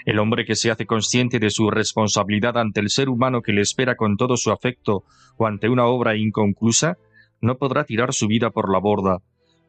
El 0.05 0.19
hombre 0.19 0.45
que 0.45 0.55
se 0.55 0.71
hace 0.71 0.85
consciente 0.85 1.39
de 1.39 1.49
su 1.49 1.69
responsabilidad 1.69 2.57
ante 2.57 2.79
el 2.79 2.89
ser 2.89 3.09
humano 3.09 3.41
que 3.41 3.53
le 3.53 3.61
espera 3.61 3.95
con 3.95 4.17
todo 4.17 4.37
su 4.37 4.51
afecto 4.51 5.03
o 5.37 5.45
ante 5.45 5.69
una 5.69 5.85
obra 5.85 6.15
inconclusa, 6.15 6.97
no 7.41 7.57
podrá 7.57 7.83
tirar 7.83 8.13
su 8.13 8.27
vida 8.27 8.51
por 8.51 8.71
la 8.71 8.79
borda. 8.79 9.19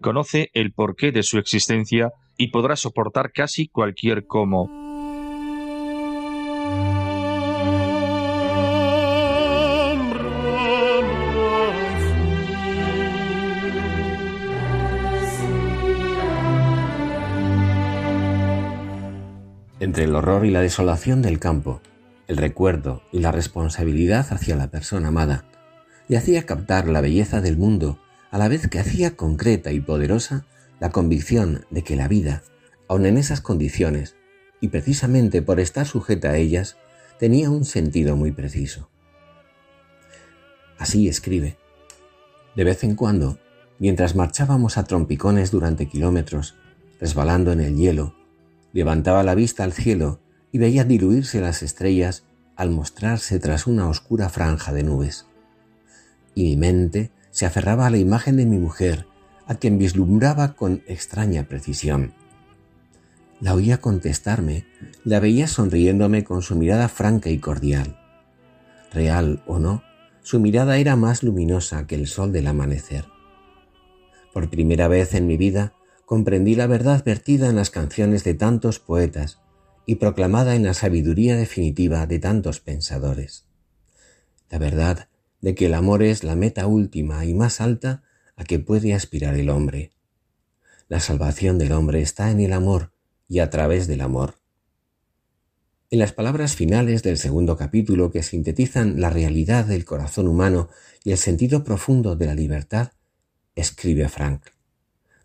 Conoce 0.01 0.51
el 0.53 0.73
porqué 0.73 1.13
de 1.13 1.23
su 1.23 1.39
existencia 1.39 2.11
y 2.37 2.49
podrá 2.49 2.77
soportar 2.77 3.33
casi 3.33 3.69
cualquier 3.69 4.27
cómo. 4.27 4.82
Entre 19.93 20.05
el 20.05 20.15
horror 20.15 20.47
y 20.47 20.51
la 20.51 20.63
desolación 20.63 21.21
del 21.21 21.39
campo, 21.39 21.83
el 22.27 22.39
recuerdo 22.39 23.03
y 23.13 23.19
la 23.19 23.31
responsabilidad 23.31 24.27
hacia 24.31 24.57
la 24.57 24.69
persona 24.69 25.09
amada, 25.09 25.45
le 26.09 26.17
hacía 26.17 26.47
captar 26.47 26.89
la 26.89 27.03
belleza 27.03 27.43
del 27.43 27.59
mundo 27.59 27.99
a 28.31 28.39
la 28.39 28.49
vez 28.49 28.69
que 28.69 28.79
hacía 28.79 29.17
concreta 29.17 29.71
y 29.71 29.81
poderosa 29.81 30.47
la 30.81 30.89
convicción 30.93 31.67
de 31.69 31.85
que 31.85 31.95
la 31.95 32.09
vida, 32.09 32.43
aun 32.89 33.05
en 33.05 33.19
esas 33.19 33.43
condiciones, 33.43 34.17
y 34.63 34.69
precisamente 34.69 35.43
por 35.43 35.61
estar 35.61 35.87
sujeta 35.87 36.31
a 36.31 36.37
ellas, 36.39 36.79
tenía 37.19 37.51
un 37.51 37.67
sentido 37.67 38.17
muy 38.17 38.33
preciso. 38.33 38.89
Así 40.79 41.07
escribe. 41.07 41.59
De 42.57 42.65
vez 42.65 42.83
en 42.83 42.95
cuando, 42.95 43.37
mientras 43.79 44.17
marchábamos 44.17 44.79
a 44.79 44.85
trompicones 44.85 45.51
durante 45.51 45.87
kilómetros, 45.87 46.55
resbalando 46.99 47.53
en 47.53 47.61
el 47.61 47.77
hielo, 47.77 48.22
Levantaba 48.73 49.23
la 49.23 49.35
vista 49.35 49.65
al 49.65 49.73
cielo 49.73 50.21
y 50.51 50.59
veía 50.59 50.85
diluirse 50.85 51.41
las 51.41 51.63
estrellas 51.63 52.25
al 52.57 52.71
mostrarse 52.71 53.39
tras 53.39 53.67
una 53.67 53.89
oscura 53.89 54.29
franja 54.29 54.73
de 54.73 54.83
nubes. 54.83 55.27
Y 56.35 56.45
mi 56.45 56.57
mente 56.57 57.11
se 57.31 57.47
aferraba 57.47 57.87
a 57.87 57.91
la 57.91 57.99
imagen 57.99 58.37
de 58.37 58.47
mi 58.47 58.59
mujer, 58.59 59.07
a 59.47 59.55
quien 59.57 59.79
vislumbraba 59.79 60.55
con 60.55 60.83
extraña 60.87 61.45
precisión. 61.45 62.15
La 63.41 63.55
oía 63.55 63.79
contestarme, 63.79 64.67
la 65.05 65.19
veía 65.19 65.49
sonriéndome 65.49 66.25
con 66.25 66.43
su 66.43 66.55
mirada 66.55 66.89
franca 66.89 67.29
y 67.29 67.39
cordial. 67.39 67.99
Real 68.93 69.43
o 69.47 69.59
no, 69.59 69.83
su 70.23 70.39
mirada 70.39 70.77
era 70.77 70.95
más 70.95 71.23
luminosa 71.23 71.87
que 71.87 71.97
el 71.97 72.07
sol 72.07 72.33
del 72.33 72.47
amanecer. 72.47 73.07
Por 74.33 74.49
primera 74.49 74.87
vez 74.87 75.15
en 75.15 75.27
mi 75.27 75.37
vida 75.37 75.75
comprendí 76.13 76.55
la 76.57 76.67
verdad 76.67 77.03
vertida 77.03 77.49
en 77.49 77.57
las 77.57 77.71
canciones 77.71 78.23
de 78.23 78.35
tantos 78.35 78.79
poetas 78.79 79.39
y 79.87 79.95
proclamada 79.95 80.55
en 80.55 80.63
la 80.63 80.75
sabiduría 80.75 81.39
definitiva 81.39 82.07
de 82.07 82.19
tantos 82.19 82.61
pensadores. 82.61 83.47
La 84.51 84.59
verdad 84.59 85.09
de 85.41 85.55
que 85.55 85.65
el 85.65 85.73
amor 85.73 86.03
es 86.03 86.23
la 86.23 86.37
meta 86.37 86.67
última 86.67 87.25
y 87.25 87.33
más 87.33 87.63
alta 87.63 88.03
a 88.37 88.45
que 88.45 88.59
puede 88.59 88.93
aspirar 88.93 89.37
el 89.37 89.49
hombre. 89.49 89.93
La 90.87 91.01
salvación 91.01 91.57
del 91.57 91.73
hombre 91.73 92.03
está 92.03 92.31
en 92.31 92.41
el 92.41 92.53
amor 92.53 92.93
y 93.27 93.39
a 93.39 93.49
través 93.49 93.87
del 93.87 94.03
amor. 94.03 94.35
En 95.89 95.99
las 95.99 96.13
palabras 96.13 96.57
finales 96.57 97.03
del 97.03 97.17
segundo 97.17 97.57
capítulo 97.57 98.11
que 98.11 98.23
sintetizan 98.23 99.01
la 99.01 99.09
realidad 99.09 99.65
del 99.65 99.87
corazón 99.87 100.29
humano 100.29 100.69
y 101.05 101.13
el 101.13 101.17
sentido 101.17 101.65
profundo 101.65 102.17
de 102.17 102.27
la 102.27 102.35
libertad, 102.35 102.93
escribe 103.55 104.11
Frank. 104.11 104.52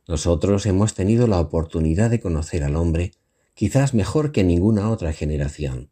Nosotros 0.07 0.65
hemos 0.65 0.93
tenido 0.93 1.27
la 1.27 1.39
oportunidad 1.39 2.09
de 2.09 2.21
conocer 2.21 2.63
al 2.63 2.77
hombre 2.77 3.11
quizás 3.53 3.93
mejor 3.93 4.31
que 4.31 4.43
ninguna 4.43 4.89
otra 4.89 5.11
generación. 5.11 5.89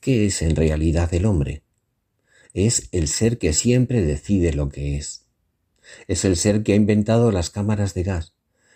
¿Qué 0.00 0.26
es 0.26 0.40
en 0.42 0.54
realidad 0.54 1.12
el 1.12 1.26
hombre? 1.26 1.62
Es 2.54 2.88
el 2.92 3.08
ser 3.08 3.38
que 3.38 3.52
siempre 3.52 4.02
decide 4.02 4.52
lo 4.52 4.68
que 4.68 4.96
es. 4.96 5.26
Es 6.06 6.24
el 6.24 6.36
ser 6.36 6.62
que 6.62 6.74
ha 6.74 6.76
inventado 6.76 7.32
las 7.32 7.50
cámaras 7.50 7.94
de 7.94 8.04
gas, 8.04 8.34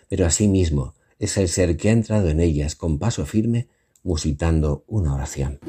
pero 0.09 0.25
asimismo 0.25 0.95
es 1.19 1.37
el 1.37 1.47
ser 1.47 1.77
que 1.77 1.89
ha 1.89 1.93
entrado 1.93 2.29
en 2.29 2.39
ellas 2.41 2.75
con 2.75 2.99
paso 2.99 3.25
firme 3.25 3.69
musitando 4.03 4.83
una 4.87 5.15
oración. 5.15 5.59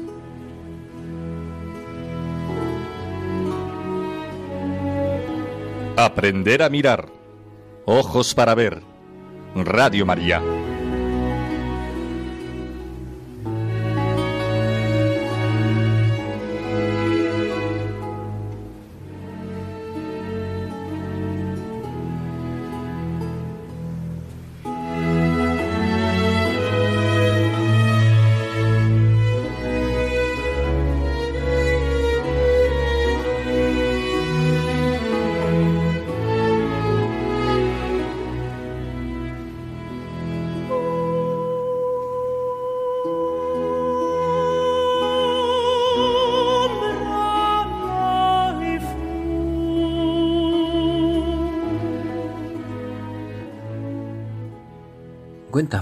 Aprender 5.95 6.61
a 6.61 6.69
mirar. 6.69 7.24
Ojos 7.87 8.33
para 8.33 8.55
ver. 8.55 8.81
Radio 9.53 10.07
María. 10.07 10.41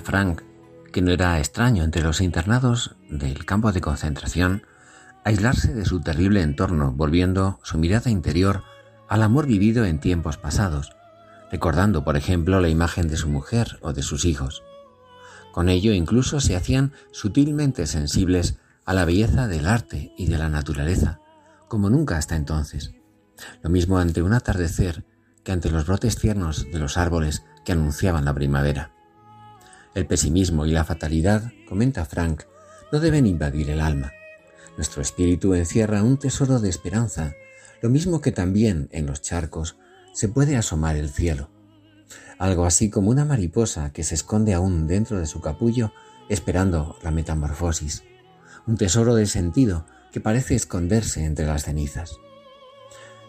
Frank 0.03 0.41
que 0.93 1.01
no 1.01 1.11
era 1.11 1.39
extraño 1.39 1.83
entre 1.83 2.03
los 2.03 2.21
internados 2.21 2.95
del 3.09 3.45
campo 3.45 3.71
de 3.71 3.81
concentración 3.81 4.63
aislarse 5.25 5.73
de 5.73 5.85
su 5.85 6.01
terrible 6.01 6.41
entorno, 6.41 6.91
volviendo 6.91 7.59
su 7.63 7.77
mirada 7.77 8.11
interior 8.11 8.63
al 9.09 9.23
amor 9.23 9.47
vivido 9.47 9.85
en 9.85 9.99
tiempos 9.99 10.37
pasados, 10.37 10.95
recordando, 11.51 12.03
por 12.03 12.17
ejemplo, 12.17 12.59
la 12.59 12.69
imagen 12.69 13.07
de 13.07 13.17
su 13.17 13.27
mujer 13.29 13.79
o 13.81 13.93
de 13.93 14.03
sus 14.03 14.25
hijos. 14.25 14.63
Con 15.51 15.69
ello 15.69 15.93
incluso 15.93 16.39
se 16.39 16.55
hacían 16.55 16.93
sutilmente 17.11 17.87
sensibles 17.87 18.57
a 18.85 18.93
la 18.93 19.05
belleza 19.05 19.47
del 19.47 19.67
arte 19.67 20.13
y 20.17 20.27
de 20.27 20.37
la 20.37 20.49
naturaleza, 20.49 21.19
como 21.67 21.89
nunca 21.89 22.17
hasta 22.17 22.35
entonces. 22.35 22.93
Lo 23.61 23.69
mismo 23.69 23.97
ante 23.97 24.21
un 24.21 24.33
atardecer 24.33 25.05
que 25.43 25.51
ante 25.51 25.69
los 25.69 25.85
brotes 25.85 26.17
tiernos 26.17 26.65
de 26.71 26.79
los 26.79 26.97
árboles 26.97 27.43
que 27.65 27.71
anunciaban 27.71 28.25
la 28.25 28.33
primavera. 28.33 28.91
El 29.93 30.07
pesimismo 30.07 30.65
y 30.65 30.71
la 30.71 30.83
fatalidad, 30.83 31.51
comenta 31.67 32.05
Frank, 32.05 32.43
no 32.91 32.99
deben 32.99 33.27
invadir 33.27 33.69
el 33.69 33.79
alma. 33.79 34.11
Nuestro 34.75 35.01
espíritu 35.01 35.53
encierra 35.53 36.03
un 36.03 36.17
tesoro 36.17 36.59
de 36.59 36.69
esperanza, 36.69 37.35
lo 37.81 37.89
mismo 37.89 38.21
que 38.21 38.31
también 38.31 38.89
en 38.91 39.05
los 39.05 39.21
charcos 39.21 39.77
se 40.13 40.29
puede 40.29 40.57
asomar 40.57 40.95
el 40.95 41.09
cielo. 41.09 41.49
Algo 42.39 42.65
así 42.65 42.89
como 42.89 43.11
una 43.11 43.25
mariposa 43.25 43.91
que 43.93 44.03
se 44.03 44.15
esconde 44.15 44.53
aún 44.53 44.87
dentro 44.87 45.19
de 45.19 45.27
su 45.27 45.41
capullo 45.41 45.93
esperando 46.29 46.97
la 47.03 47.11
metamorfosis. 47.11 48.03
Un 48.65 48.77
tesoro 48.77 49.13
de 49.15 49.25
sentido 49.27 49.85
que 50.11 50.19
parece 50.19 50.55
esconderse 50.55 51.25
entre 51.25 51.45
las 51.45 51.63
cenizas. 51.63 52.17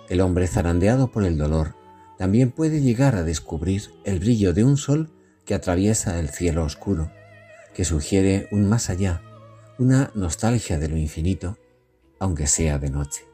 El 0.09 0.21
hombre 0.21 0.47
zarandeado 0.47 1.11
por 1.11 1.25
el 1.25 1.37
dolor 1.37 1.75
también 2.19 2.51
puede 2.51 2.81
llegar 2.81 3.17
a 3.17 3.25
descubrir 3.25 3.91
el 4.05 4.21
brillo 4.21 4.53
de 4.53 4.65
un 4.65 4.77
sol 4.77 5.11
que 5.45 5.55
atraviesa 5.55 6.19
el 6.19 6.31
cielo 6.31 6.65
oscuro, 6.65 7.11
que 7.75 7.85
sugiere 7.85 8.49
un 8.51 8.69
más 8.69 8.91
allá, 8.91 9.23
una 9.79 10.11
nostalgia 10.15 10.79
de 10.79 10.89
lo 10.89 10.97
infinito, 10.97 11.59
aunque 12.19 12.47
sea 12.47 12.79
de 12.79 12.91
noche. 12.91 13.25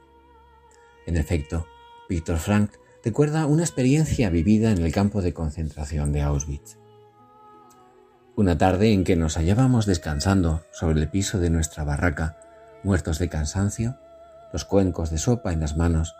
En 1.07 1.17
efecto, 1.17 1.67
Víctor 2.09 2.39
Frank 2.39 2.73
recuerda 3.05 3.47
una 3.47 3.63
experiencia 3.63 4.31
vivida 4.31 4.71
en 4.71 4.79
el 4.79 4.93
campo 4.93 5.23
de 5.23 5.33
concentración 5.33 6.13
de 6.13 6.23
Auschwitz. 6.23 6.79
Una 8.37 8.59
tarde 8.59 8.93
en 8.93 9.05
que 9.05 9.17
nos 9.17 9.37
hallábamos 9.37 9.87
descansando 9.87 10.63
sobre 10.73 11.01
el 11.01 11.11
piso 11.11 11.39
de 11.39 11.51
nuestra 11.51 11.85
barraca, 11.85 12.39
muertos 12.83 13.19
de 13.19 13.29
cansancio, 13.29 13.97
los 14.53 14.65
cuencos 14.65 15.11
de 15.11 15.19
sopa 15.19 15.53
en 15.53 15.61
las 15.61 15.77
manos, 15.77 16.15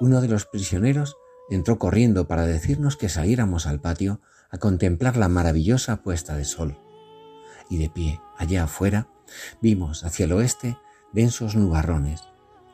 uno 0.00 0.20
de 0.20 0.28
los 0.28 0.46
prisioneros 0.46 1.16
entró 1.50 1.78
corriendo 1.78 2.26
para 2.26 2.46
decirnos 2.46 2.96
que 2.96 3.08
saliéramos 3.08 3.66
al 3.66 3.80
patio 3.80 4.20
a 4.52 4.58
contemplar 4.58 5.16
la 5.16 5.28
maravillosa 5.28 6.02
puesta 6.02 6.36
de 6.36 6.44
sol. 6.44 6.78
Y 7.68 7.78
de 7.78 7.88
pie, 7.88 8.20
allá 8.36 8.64
afuera, 8.64 9.08
vimos 9.60 10.04
hacia 10.04 10.26
el 10.26 10.32
oeste 10.32 10.76
densos 11.12 11.56
nubarrones 11.56 12.22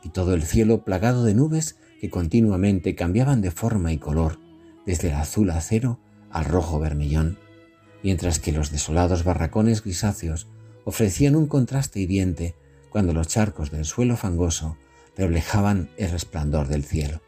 y 0.03 0.11
todo 0.11 0.35
el 0.35 0.43
cielo 0.43 0.85
plagado 0.85 1.25
de 1.25 1.35
nubes 1.35 1.79
que 2.01 2.11
continuamente 2.11 2.95
cambiaban 2.95 3.41
de 3.41 3.51
forma 3.51 3.93
y 3.93 3.99
color, 3.99 4.38
desde 4.87 5.09
el 5.09 5.14
azul 5.14 5.51
acero 5.51 6.01
al 6.31 6.45
rojo 6.45 6.79
vermellón, 6.79 7.38
mientras 8.03 8.38
que 8.38 8.53
los 8.53 8.71
desolados 8.71 9.25
barracones 9.25 9.83
grisáceos 9.83 10.49
ofrecían 10.85 11.37
un 11.37 11.47
contraste 11.47 12.01
hiriente 12.01 12.55
cuando 12.91 13.12
los 13.12 13.29
charcos 13.29 13.71
del 13.71 13.85
suelo 13.85 14.17
fangoso 14.17 14.77
reflejaban 15.17 15.91
el 15.97 16.11
resplandor 16.11 16.69
del 16.69 16.85
cielo. 16.85 17.21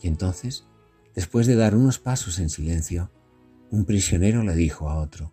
Y 0.00 0.08
entonces 0.08 0.66
Después 1.14 1.46
de 1.46 1.56
dar 1.56 1.74
unos 1.74 1.98
pasos 1.98 2.38
en 2.38 2.48
silencio, 2.48 3.10
un 3.70 3.84
prisionero 3.84 4.42
le 4.42 4.54
dijo 4.54 4.88
a 4.88 4.98
otro, 5.00 5.32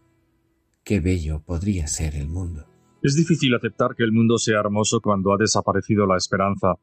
Qué 0.83 0.99
bello 0.99 1.41
podría 1.45 1.87
ser 1.87 2.15
el 2.15 2.27
mundo. 2.27 2.65
Es 3.01 3.15
difícil 3.15 3.53
aceptar 3.55 3.95
que 3.95 4.03
el 4.03 4.11
mundo 4.11 4.37
sea 4.37 4.59
hermoso 4.59 4.99
cuando 4.99 5.33
ha 5.33 5.37
desaparecido 5.37 6.05
la 6.05 6.17
esperanza. 6.17 6.75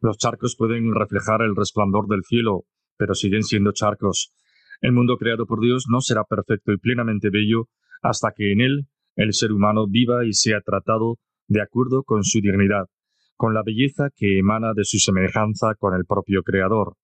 Los 0.00 0.18
charcos 0.18 0.56
pueden 0.56 0.94
reflejar 0.94 1.40
el 1.40 1.56
resplandor 1.56 2.06
del 2.06 2.22
cielo, 2.24 2.64
pero 2.98 3.14
siguen 3.14 3.44
siendo 3.44 3.72
charcos. 3.72 4.34
El 4.82 4.92
mundo 4.92 5.16
creado 5.16 5.46
por 5.46 5.60
Dios 5.60 5.86
no 5.88 6.02
será 6.02 6.24
perfecto 6.24 6.72
y 6.72 6.78
plenamente 6.78 7.30
bello 7.30 7.68
hasta 8.02 8.32
que 8.36 8.52
en 8.52 8.60
él 8.60 8.86
el 9.16 9.32
ser 9.32 9.52
humano 9.52 9.86
viva 9.88 10.26
y 10.26 10.34
sea 10.34 10.60
tratado 10.60 11.18
de 11.48 11.62
acuerdo 11.62 12.02
con 12.02 12.24
su 12.24 12.40
dignidad, 12.40 12.88
con 13.36 13.54
la 13.54 13.62
belleza 13.64 14.10
que 14.14 14.38
emana 14.38 14.72
de 14.74 14.84
su 14.84 14.98
semejanza 14.98 15.74
con 15.76 15.94
el 15.94 16.04
propio 16.04 16.42
Creador. 16.42 16.96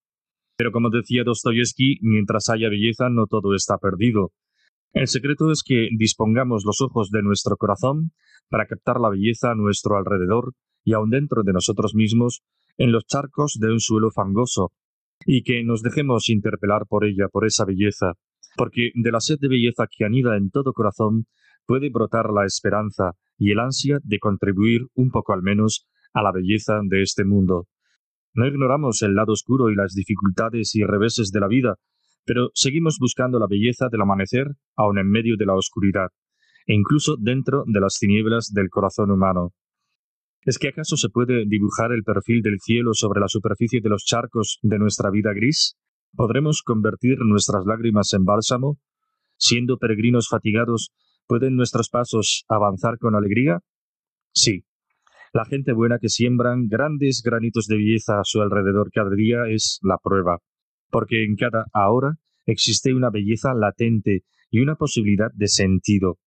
Pero 0.60 0.72
como 0.72 0.90
decía 0.90 1.24
Dostoyevsky, 1.24 2.00
mientras 2.02 2.50
haya 2.50 2.68
belleza 2.68 3.08
no 3.08 3.24
todo 3.26 3.54
está 3.54 3.78
perdido. 3.78 4.32
El 4.92 5.08
secreto 5.08 5.50
es 5.50 5.62
que 5.64 5.88
dispongamos 5.96 6.64
los 6.66 6.82
ojos 6.82 7.08
de 7.10 7.22
nuestro 7.22 7.56
corazón 7.56 8.10
para 8.50 8.66
captar 8.66 9.00
la 9.00 9.08
belleza 9.08 9.52
a 9.52 9.54
nuestro 9.54 9.96
alrededor 9.96 10.52
y 10.84 10.92
aun 10.92 11.08
dentro 11.08 11.44
de 11.44 11.54
nosotros 11.54 11.94
mismos, 11.94 12.42
en 12.76 12.92
los 12.92 13.06
charcos 13.06 13.56
de 13.58 13.72
un 13.72 13.80
suelo 13.80 14.10
fangoso, 14.10 14.72
y 15.24 15.44
que 15.44 15.64
nos 15.64 15.80
dejemos 15.80 16.28
interpelar 16.28 16.84
por 16.86 17.06
ella, 17.06 17.28
por 17.32 17.46
esa 17.46 17.64
belleza, 17.64 18.12
porque 18.54 18.90
de 18.94 19.12
la 19.12 19.20
sed 19.20 19.38
de 19.40 19.48
belleza 19.48 19.86
que 19.90 20.04
anida 20.04 20.36
en 20.36 20.50
todo 20.50 20.74
corazón 20.74 21.24
puede 21.64 21.88
brotar 21.88 22.28
la 22.28 22.44
esperanza 22.44 23.12
y 23.38 23.52
el 23.52 23.60
ansia 23.60 23.98
de 24.04 24.18
contribuir 24.18 24.88
un 24.92 25.10
poco 25.10 25.32
al 25.32 25.40
menos 25.40 25.86
a 26.12 26.22
la 26.22 26.32
belleza 26.32 26.80
de 26.84 27.00
este 27.00 27.24
mundo. 27.24 27.66
No 28.32 28.46
ignoramos 28.46 29.02
el 29.02 29.14
lado 29.14 29.32
oscuro 29.32 29.70
y 29.70 29.74
las 29.74 29.92
dificultades 29.94 30.74
y 30.74 30.84
reveses 30.84 31.30
de 31.30 31.40
la 31.40 31.48
vida, 31.48 31.76
pero 32.24 32.50
seguimos 32.54 32.98
buscando 33.00 33.38
la 33.38 33.46
belleza 33.48 33.88
del 33.90 34.02
amanecer 34.02 34.46
aun 34.76 34.98
en 34.98 35.10
medio 35.10 35.36
de 35.36 35.46
la 35.46 35.54
oscuridad, 35.54 36.08
e 36.66 36.74
incluso 36.74 37.16
dentro 37.18 37.64
de 37.66 37.80
las 37.80 37.98
tinieblas 37.98 38.52
del 38.52 38.68
corazón 38.70 39.10
humano. 39.10 39.52
¿Es 40.42 40.58
que 40.58 40.68
acaso 40.68 40.96
se 40.96 41.10
puede 41.10 41.44
dibujar 41.46 41.92
el 41.92 42.02
perfil 42.02 42.40
del 42.40 42.60
cielo 42.60 42.94
sobre 42.94 43.20
la 43.20 43.28
superficie 43.28 43.80
de 43.82 43.90
los 43.90 44.04
charcos 44.04 44.58
de 44.62 44.78
nuestra 44.78 45.10
vida 45.10 45.32
gris? 45.34 45.76
¿Podremos 46.14 46.62
convertir 46.62 47.18
nuestras 47.20 47.66
lágrimas 47.66 48.12
en 48.14 48.24
bálsamo? 48.24 48.78
Siendo 49.36 49.76
peregrinos 49.76 50.28
fatigados, 50.28 50.92
¿pueden 51.26 51.56
nuestros 51.56 51.88
pasos 51.90 52.44
avanzar 52.48 52.98
con 52.98 53.14
alegría? 53.14 53.60
Sí, 54.32 54.64
la 55.32 55.44
gente 55.44 55.72
buena 55.72 55.98
que 55.98 56.08
siembran 56.08 56.66
grandes 56.66 57.22
granitos 57.24 57.66
de 57.66 57.76
belleza 57.76 58.20
a 58.20 58.24
su 58.24 58.40
alrededor 58.40 58.90
cada 58.92 59.10
día 59.14 59.46
es 59.48 59.78
la 59.82 59.98
prueba, 60.02 60.38
porque 60.90 61.24
en 61.24 61.36
cada 61.36 61.66
ahora 61.72 62.16
existe 62.46 62.92
una 62.94 63.10
belleza 63.10 63.54
latente 63.54 64.24
y 64.50 64.60
una 64.60 64.74
posibilidad 64.74 65.30
de 65.32 65.46
sentido. 65.46 66.18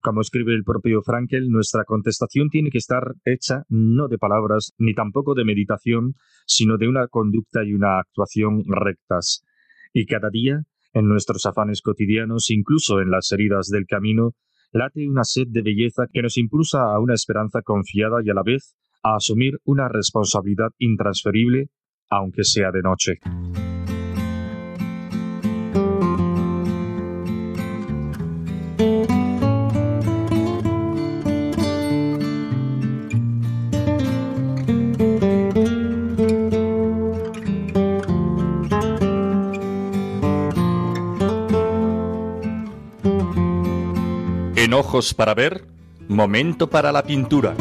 Como 0.00 0.20
escribe 0.20 0.52
el 0.52 0.64
propio 0.64 1.00
Frankel, 1.02 1.48
nuestra 1.48 1.84
contestación 1.84 2.50
tiene 2.50 2.70
que 2.70 2.78
estar 2.78 3.14
hecha 3.24 3.62
no 3.68 4.08
de 4.08 4.18
palabras 4.18 4.72
ni 4.76 4.94
tampoco 4.94 5.34
de 5.34 5.44
meditación, 5.44 6.14
sino 6.44 6.76
de 6.76 6.88
una 6.88 7.06
conducta 7.06 7.64
y 7.64 7.72
una 7.72 8.00
actuación 8.00 8.64
rectas. 8.66 9.44
Y 9.92 10.06
cada 10.06 10.28
día, 10.28 10.64
en 10.92 11.08
nuestros 11.08 11.46
afanes 11.46 11.80
cotidianos, 11.82 12.50
incluso 12.50 13.00
en 13.00 13.10
las 13.10 13.30
heridas 13.30 13.68
del 13.68 13.86
camino, 13.86 14.34
late 14.72 15.08
una 15.08 15.24
sed 15.24 15.48
de 15.48 15.62
belleza 15.62 16.06
que 16.12 16.22
nos 16.22 16.38
impulsa 16.38 16.82
a 16.82 16.98
una 16.98 17.14
esperanza 17.14 17.62
confiada 17.62 18.18
y 18.24 18.30
a 18.30 18.34
la 18.34 18.42
vez 18.42 18.74
a 19.02 19.16
asumir 19.16 19.58
una 19.64 19.88
responsabilidad 19.88 20.70
intransferible, 20.78 21.68
aunque 22.08 22.44
sea 22.44 22.70
de 22.70 22.82
noche. 22.82 23.18
Ojos 44.70 45.12
para 45.14 45.34
ver, 45.34 45.64
momento 46.08 46.70
para 46.70 46.92
la 46.92 47.02
pintura. 47.02 47.54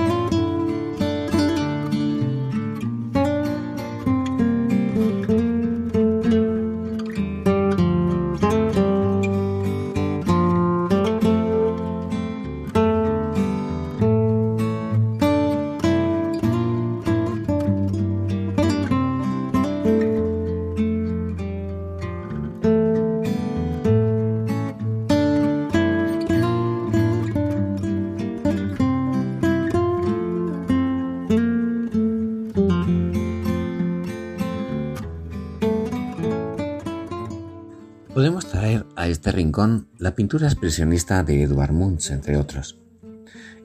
La 40.12 40.16
pintura 40.16 40.48
expresionista 40.48 41.24
de 41.24 41.42
Edvard 41.42 41.72
Munch, 41.72 42.12
entre 42.12 42.36
otros. 42.36 42.78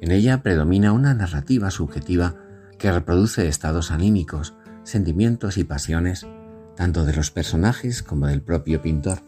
En 0.01 0.13
ella 0.13 0.45
predomina 0.45 0.93
una 0.93 1.13
narrativa 1.13 1.73
subjetiva 1.73 2.37
que 2.79 2.93
reproduce 2.93 3.49
estados 3.49 3.91
anímicos, 3.91 4.55
sentimientos 4.85 5.59
y 5.59 5.65
pasiones, 5.65 6.25
tanto 6.77 7.05
de 7.05 7.15
los 7.15 7.33
personajes 7.33 8.05
como 8.05 8.29
del 8.29 8.43
propio 8.43 8.81
pintor. 8.81 9.23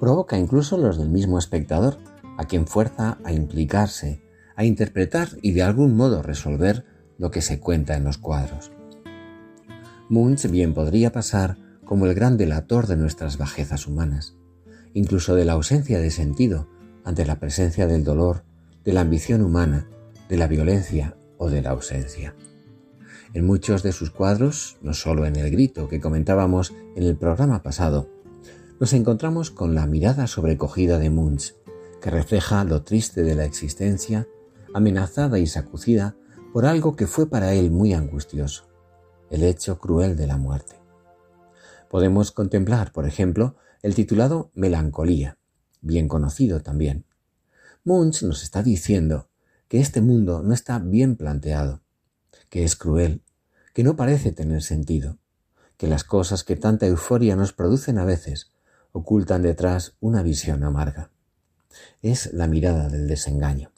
Provoca 0.00 0.36
incluso 0.36 0.76
los 0.76 0.98
del 0.98 1.08
mismo 1.08 1.38
espectador, 1.38 1.98
a 2.36 2.46
quien 2.46 2.66
fuerza 2.66 3.18
a 3.22 3.32
implicarse, 3.32 4.20
a 4.56 4.64
interpretar 4.64 5.28
y 5.40 5.52
de 5.52 5.62
algún 5.62 5.94
modo 5.94 6.20
resolver 6.20 6.84
lo 7.16 7.30
que 7.30 7.42
se 7.42 7.60
cuenta 7.60 7.94
en 7.94 8.02
los 8.02 8.18
cuadros. 8.18 8.72
Munch 10.08 10.50
bien 10.50 10.74
podría 10.74 11.12
pasar 11.12 11.58
como 11.84 12.06
el 12.06 12.14
gran 12.14 12.36
delator 12.36 12.88
de 12.88 12.96
nuestras 12.96 13.38
bajezas 13.38 13.86
humanas 13.86 14.34
incluso 14.94 15.34
de 15.34 15.44
la 15.44 15.52
ausencia 15.52 15.98
de 15.98 16.10
sentido 16.10 16.68
ante 17.04 17.26
la 17.26 17.38
presencia 17.38 17.86
del 17.86 18.04
dolor, 18.04 18.44
de 18.84 18.92
la 18.92 19.02
ambición 19.02 19.42
humana, 19.42 19.88
de 20.28 20.38
la 20.38 20.46
violencia 20.46 21.16
o 21.36 21.50
de 21.50 21.60
la 21.60 21.70
ausencia. 21.70 22.34
En 23.34 23.44
muchos 23.44 23.82
de 23.82 23.92
sus 23.92 24.10
cuadros, 24.10 24.78
no 24.80 24.94
solo 24.94 25.26
en 25.26 25.36
El 25.36 25.50
Grito 25.50 25.88
que 25.88 26.00
comentábamos 26.00 26.72
en 26.94 27.02
el 27.02 27.16
programa 27.16 27.62
pasado, 27.62 28.08
nos 28.80 28.92
encontramos 28.92 29.50
con 29.50 29.74
la 29.74 29.86
mirada 29.86 30.26
sobrecogida 30.26 30.98
de 30.98 31.10
Munch, 31.10 31.54
que 32.00 32.10
refleja 32.10 32.64
lo 32.64 32.82
triste 32.82 33.22
de 33.22 33.34
la 33.34 33.44
existencia, 33.44 34.28
amenazada 34.72 35.38
y 35.38 35.46
sacucida 35.46 36.16
por 36.52 36.66
algo 36.66 36.94
que 36.94 37.06
fue 37.06 37.28
para 37.28 37.54
él 37.54 37.70
muy 37.70 37.92
angustioso, 37.92 38.68
el 39.30 39.42
hecho 39.42 39.78
cruel 39.78 40.16
de 40.16 40.26
la 40.26 40.36
muerte. 40.36 40.76
Podemos 41.90 42.30
contemplar, 42.30 42.92
por 42.92 43.06
ejemplo, 43.06 43.56
el 43.84 43.94
titulado 43.94 44.50
Melancolía, 44.54 45.36
bien 45.82 46.08
conocido 46.08 46.62
también. 46.62 47.04
Munch 47.84 48.22
nos 48.22 48.42
está 48.42 48.62
diciendo 48.62 49.28
que 49.68 49.78
este 49.78 50.00
mundo 50.00 50.42
no 50.42 50.54
está 50.54 50.78
bien 50.78 51.16
planteado, 51.16 51.82
que 52.48 52.64
es 52.64 52.76
cruel, 52.76 53.20
que 53.74 53.84
no 53.84 53.94
parece 53.94 54.32
tener 54.32 54.62
sentido, 54.62 55.18
que 55.76 55.86
las 55.86 56.02
cosas 56.02 56.44
que 56.44 56.56
tanta 56.56 56.86
euforia 56.86 57.36
nos 57.36 57.52
producen 57.52 57.98
a 57.98 58.06
veces 58.06 58.52
ocultan 58.92 59.42
detrás 59.42 59.92
una 60.00 60.22
visión 60.22 60.64
amarga. 60.64 61.10
Es 62.00 62.32
la 62.32 62.46
mirada 62.46 62.88
del 62.88 63.06
desengaño. 63.06 63.70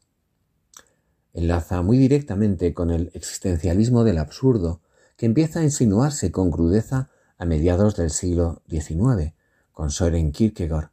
Enlaza 1.34 1.82
muy 1.82 1.98
directamente 1.98 2.74
con 2.74 2.92
el 2.92 3.10
existencialismo 3.12 4.04
del 4.04 4.18
absurdo 4.18 4.82
que 5.16 5.26
empieza 5.26 5.58
a 5.58 5.64
insinuarse 5.64 6.30
con 6.30 6.52
crudeza 6.52 7.10
a 7.38 7.44
mediados 7.44 7.96
del 7.96 8.10
siglo 8.10 8.62
XIX, 8.68 9.34
con 9.76 9.90
Soren 9.90 10.32
Kierkegaard, 10.32 10.88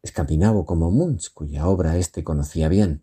escandinavo 0.00 0.64
como 0.64 0.90
Munch, 0.90 1.34
cuya 1.34 1.66
obra 1.66 1.98
éste 1.98 2.24
conocía 2.24 2.70
bien, 2.70 3.02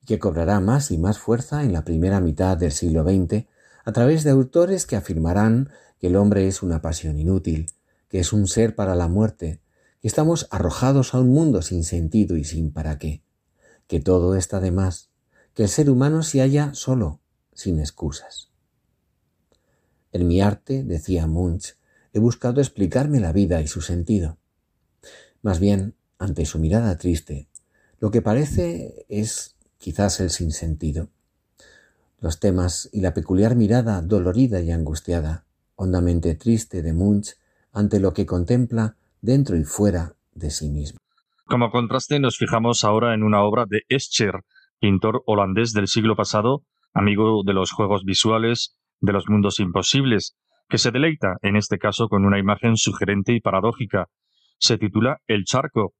y 0.00 0.06
que 0.06 0.18
cobrará 0.18 0.60
más 0.60 0.90
y 0.90 0.96
más 0.96 1.18
fuerza 1.18 1.62
en 1.62 1.74
la 1.74 1.84
primera 1.84 2.20
mitad 2.20 2.56
del 2.56 2.72
siglo 2.72 3.04
XX 3.04 3.44
a 3.84 3.92
través 3.92 4.24
de 4.24 4.30
autores 4.30 4.86
que 4.86 4.96
afirmarán 4.96 5.68
que 5.98 6.06
el 6.06 6.16
hombre 6.16 6.48
es 6.48 6.62
una 6.62 6.80
pasión 6.80 7.18
inútil, 7.18 7.70
que 8.08 8.18
es 8.18 8.32
un 8.32 8.46
ser 8.46 8.74
para 8.74 8.94
la 8.94 9.08
muerte, 9.08 9.60
que 10.00 10.08
estamos 10.08 10.48
arrojados 10.50 11.12
a 11.12 11.20
un 11.20 11.28
mundo 11.28 11.60
sin 11.60 11.84
sentido 11.84 12.38
y 12.38 12.44
sin 12.44 12.72
para 12.72 12.96
qué, 12.96 13.22
que 13.88 14.00
todo 14.00 14.36
está 14.36 14.58
de 14.58 14.70
más, 14.70 15.10
que 15.52 15.64
el 15.64 15.68
ser 15.68 15.90
humano 15.90 16.22
se 16.22 16.40
halla 16.40 16.72
solo, 16.72 17.20
sin 17.52 17.78
excusas. 17.78 18.48
En 20.12 20.26
mi 20.26 20.40
arte, 20.40 20.82
decía 20.82 21.26
Munch, 21.26 21.76
he 22.12 22.18
buscado 22.18 22.60
explicarme 22.60 23.20
la 23.20 23.32
vida 23.32 23.60
y 23.60 23.66
su 23.66 23.80
sentido. 23.80 24.38
Más 25.42 25.60
bien, 25.60 25.94
ante 26.18 26.44
su 26.44 26.58
mirada 26.58 26.96
triste, 26.96 27.48
lo 27.98 28.10
que 28.10 28.22
parece 28.22 29.06
es 29.08 29.56
quizás 29.78 30.20
el 30.20 30.30
sinsentido. 30.30 31.08
Los 32.18 32.40
temas 32.40 32.88
y 32.92 33.00
la 33.00 33.14
peculiar 33.14 33.56
mirada 33.56 34.02
dolorida 34.02 34.60
y 34.60 34.70
angustiada, 34.70 35.44
hondamente 35.76 36.34
triste 36.34 36.82
de 36.82 36.92
Munch 36.92 37.36
ante 37.72 38.00
lo 38.00 38.12
que 38.12 38.26
contempla 38.26 38.96
dentro 39.22 39.56
y 39.56 39.64
fuera 39.64 40.14
de 40.34 40.50
sí 40.50 40.68
mismo. 40.68 40.98
Como 41.46 41.70
contraste 41.70 42.20
nos 42.20 42.36
fijamos 42.36 42.84
ahora 42.84 43.14
en 43.14 43.22
una 43.22 43.42
obra 43.42 43.64
de 43.66 43.82
Escher, 43.88 44.44
pintor 44.78 45.22
holandés 45.26 45.72
del 45.72 45.88
siglo 45.88 46.16
pasado, 46.16 46.64
amigo 46.92 47.42
de 47.44 47.54
los 47.54 47.72
juegos 47.72 48.04
visuales, 48.04 48.76
de 49.00 49.12
los 49.12 49.28
mundos 49.28 49.58
imposibles, 49.60 50.36
que 50.70 50.78
se 50.78 50.92
deleita, 50.92 51.36
en 51.42 51.56
este 51.56 51.78
caso, 51.78 52.08
con 52.08 52.24
una 52.24 52.38
imagen 52.38 52.76
sugerente 52.76 53.32
y 53.34 53.40
paradójica. 53.40 54.06
Se 54.58 54.78
titula 54.78 55.18
El 55.26 55.44
charco. 55.44 55.94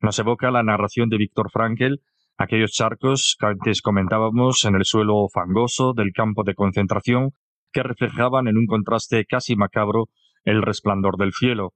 Nos 0.00 0.18
evoca 0.18 0.50
la 0.50 0.62
narración 0.62 1.08
de 1.08 1.18
Víctor 1.18 1.50
Frankel, 1.50 2.00
aquellos 2.38 2.70
charcos 2.70 3.36
que 3.38 3.46
antes 3.46 3.82
comentábamos 3.82 4.64
en 4.64 4.76
el 4.76 4.84
suelo 4.84 5.26
fangoso 5.28 5.92
del 5.92 6.12
campo 6.12 6.44
de 6.44 6.54
concentración, 6.54 7.32
que 7.72 7.82
reflejaban 7.82 8.46
en 8.46 8.56
un 8.56 8.66
contraste 8.66 9.24
casi 9.26 9.56
macabro 9.56 10.06
el 10.44 10.62
resplandor 10.62 11.16
del 11.16 11.32
cielo. 11.32 11.72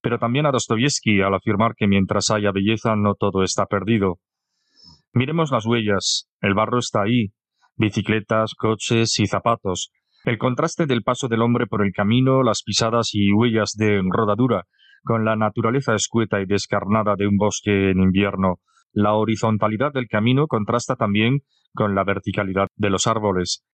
Pero 0.00 0.18
también 0.18 0.46
a 0.46 0.52
Dostoyevsky 0.52 1.20
al 1.20 1.34
afirmar 1.34 1.74
que 1.74 1.88
mientras 1.88 2.30
haya 2.30 2.52
belleza 2.52 2.94
no 2.94 3.14
todo 3.14 3.42
está 3.42 3.66
perdido. 3.66 4.20
Miremos 5.12 5.50
las 5.50 5.66
huellas. 5.66 6.28
El 6.40 6.54
barro 6.54 6.78
está 6.78 7.02
ahí. 7.02 7.32
Bicicletas, 7.74 8.54
coches 8.54 9.18
y 9.18 9.26
zapatos. 9.26 9.90
El 10.28 10.36
contraste 10.36 10.84
del 10.84 11.02
paso 11.02 11.26
del 11.26 11.40
hombre 11.40 11.66
por 11.66 11.82
el 11.82 11.90
camino, 11.90 12.42
las 12.42 12.62
pisadas 12.62 13.14
y 13.14 13.32
huellas 13.32 13.72
de 13.78 14.02
rodadura, 14.10 14.64
con 15.02 15.24
la 15.24 15.36
naturaleza 15.36 15.94
escueta 15.94 16.42
y 16.42 16.44
descarnada 16.44 17.14
de 17.16 17.26
un 17.26 17.38
bosque 17.38 17.88
en 17.88 18.02
invierno. 18.02 18.56
La 18.92 19.14
horizontalidad 19.14 19.90
del 19.90 20.06
camino 20.06 20.46
contrasta 20.46 20.96
también 20.96 21.38
con 21.72 21.94
la 21.94 22.04
verticalidad 22.04 22.68
de 22.76 22.90
los 22.90 23.06
árboles. 23.06 23.64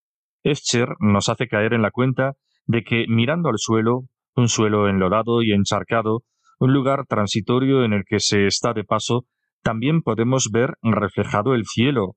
Escher 0.45 0.90
nos 1.01 1.29
hace 1.29 1.49
caer 1.49 1.73
en 1.73 1.83
la 1.83 1.90
cuenta 1.90 2.35
de 2.67 2.85
que 2.85 3.07
mirando 3.09 3.49
al 3.49 3.59
suelo, 3.59 4.03
un 4.37 4.49
suelo 4.49 4.88
enlodado 4.88 5.43
y 5.43 5.51
encharcado, 5.51 6.21
un 6.61 6.73
lugar 6.73 7.05
transitorio 7.09 7.83
en 7.83 7.93
el 7.93 8.05
que 8.07 8.21
se 8.21 8.47
está 8.47 8.73
de 8.75 8.85
paso, 8.85 9.25
también 9.64 10.03
podemos 10.03 10.51
ver 10.53 10.75
reflejado 10.83 11.57
el 11.57 11.64
cielo, 11.64 12.12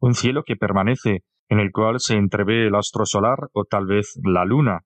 un 0.00 0.14
cielo 0.14 0.44
que 0.44 0.56
permanece, 0.56 1.24
en 1.48 1.60
el 1.60 1.70
cual 1.72 2.00
se 2.00 2.14
entrevé 2.14 2.66
el 2.66 2.74
astro 2.74 3.04
solar 3.06 3.48
o 3.52 3.64
tal 3.64 3.86
vez 3.86 4.18
la 4.24 4.44
luna. 4.44 4.80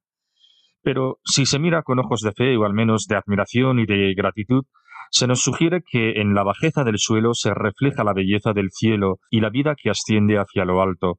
Pero 0.83 1.19
si 1.25 1.47
se 1.47 1.59
mira 1.59 1.83
con 1.83 1.99
ojos 1.99 2.21
de 2.21 2.33
fe 2.33 2.57
o 2.57 2.64
al 2.64 2.73
menos 2.73 3.07
de 3.07 3.16
admiración 3.16 3.79
y 3.79 3.87
de 3.87 4.14
gratitud, 4.14 4.64
Se 5.11 5.27
nos 5.27 5.40
sugiere 5.40 5.83
que 5.88 6.21
en 6.21 6.35
la 6.35 6.42
bajeza 6.42 6.85
del 6.85 6.99
suelo 6.99 7.35
se 7.35 7.55
refleja 7.55 8.05
la 8.05 8.12
belleza 8.12 8.53
del 8.53 8.71
cielo 8.71 9.19
y 9.31 9.40
la 9.40 9.51
vida 9.51 9.75
que 9.81 9.90
asciende 9.90 10.38
hacia 10.38 10.64
lo 10.64 10.83
alto. 10.83 11.19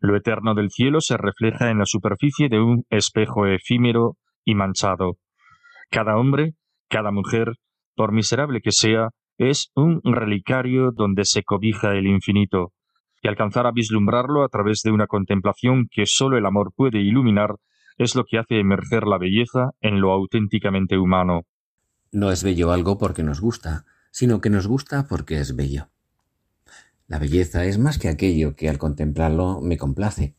Lo 0.00 0.16
eterno 0.16 0.54
del 0.54 0.70
cielo 0.70 1.00
se 1.00 1.16
refleja 1.16 1.70
en 1.70 1.78
la 1.78 1.86
superficie 1.86 2.48
de 2.48 2.60
un 2.60 2.84
espejo 2.90 3.46
efímero 3.46 4.16
y 4.44 4.54
manchado. 4.54 5.16
Cada 5.90 6.16
hombre, 6.16 6.54
cada 6.88 7.10
mujer, 7.10 7.54
por 7.94 8.12
miserable 8.12 8.60
que 8.60 8.72
sea, 8.72 9.10
es 9.38 9.70
un 9.74 10.00
relicario 10.04 10.90
donde 10.92 11.24
se 11.24 11.42
cobija 11.42 11.94
el 11.94 12.06
infinito, 12.06 12.72
y 13.22 13.28
alcanzar 13.28 13.66
a 13.66 13.72
vislumbrarlo 13.72 14.44
a 14.44 14.48
través 14.48 14.82
de 14.82 14.90
una 14.90 15.06
contemplación 15.06 15.88
que 15.90 16.06
sólo 16.06 16.36
el 16.36 16.44
amor 16.44 16.72
puede 16.74 17.00
iluminar 17.00 17.56
es 17.96 18.16
lo 18.16 18.24
que 18.24 18.38
hace 18.38 18.58
emerger 18.58 19.04
la 19.04 19.18
belleza 19.18 19.70
en 19.80 20.00
lo 20.00 20.12
auténticamente 20.12 20.98
humano. 20.98 21.42
No 22.10 22.32
es 22.32 22.42
bello 22.42 22.72
algo 22.72 22.98
porque 22.98 23.22
nos 23.22 23.40
gusta, 23.40 23.84
sino 24.10 24.40
que 24.40 24.50
nos 24.50 24.66
gusta 24.66 25.06
porque 25.08 25.38
es 25.38 25.54
bello. 25.54 25.88
La 27.06 27.18
belleza 27.18 27.64
es 27.64 27.78
más 27.78 27.98
que 27.98 28.08
aquello 28.08 28.56
que 28.56 28.68
al 28.68 28.78
contemplarlo 28.78 29.60
me 29.60 29.78
complace. 29.78 30.34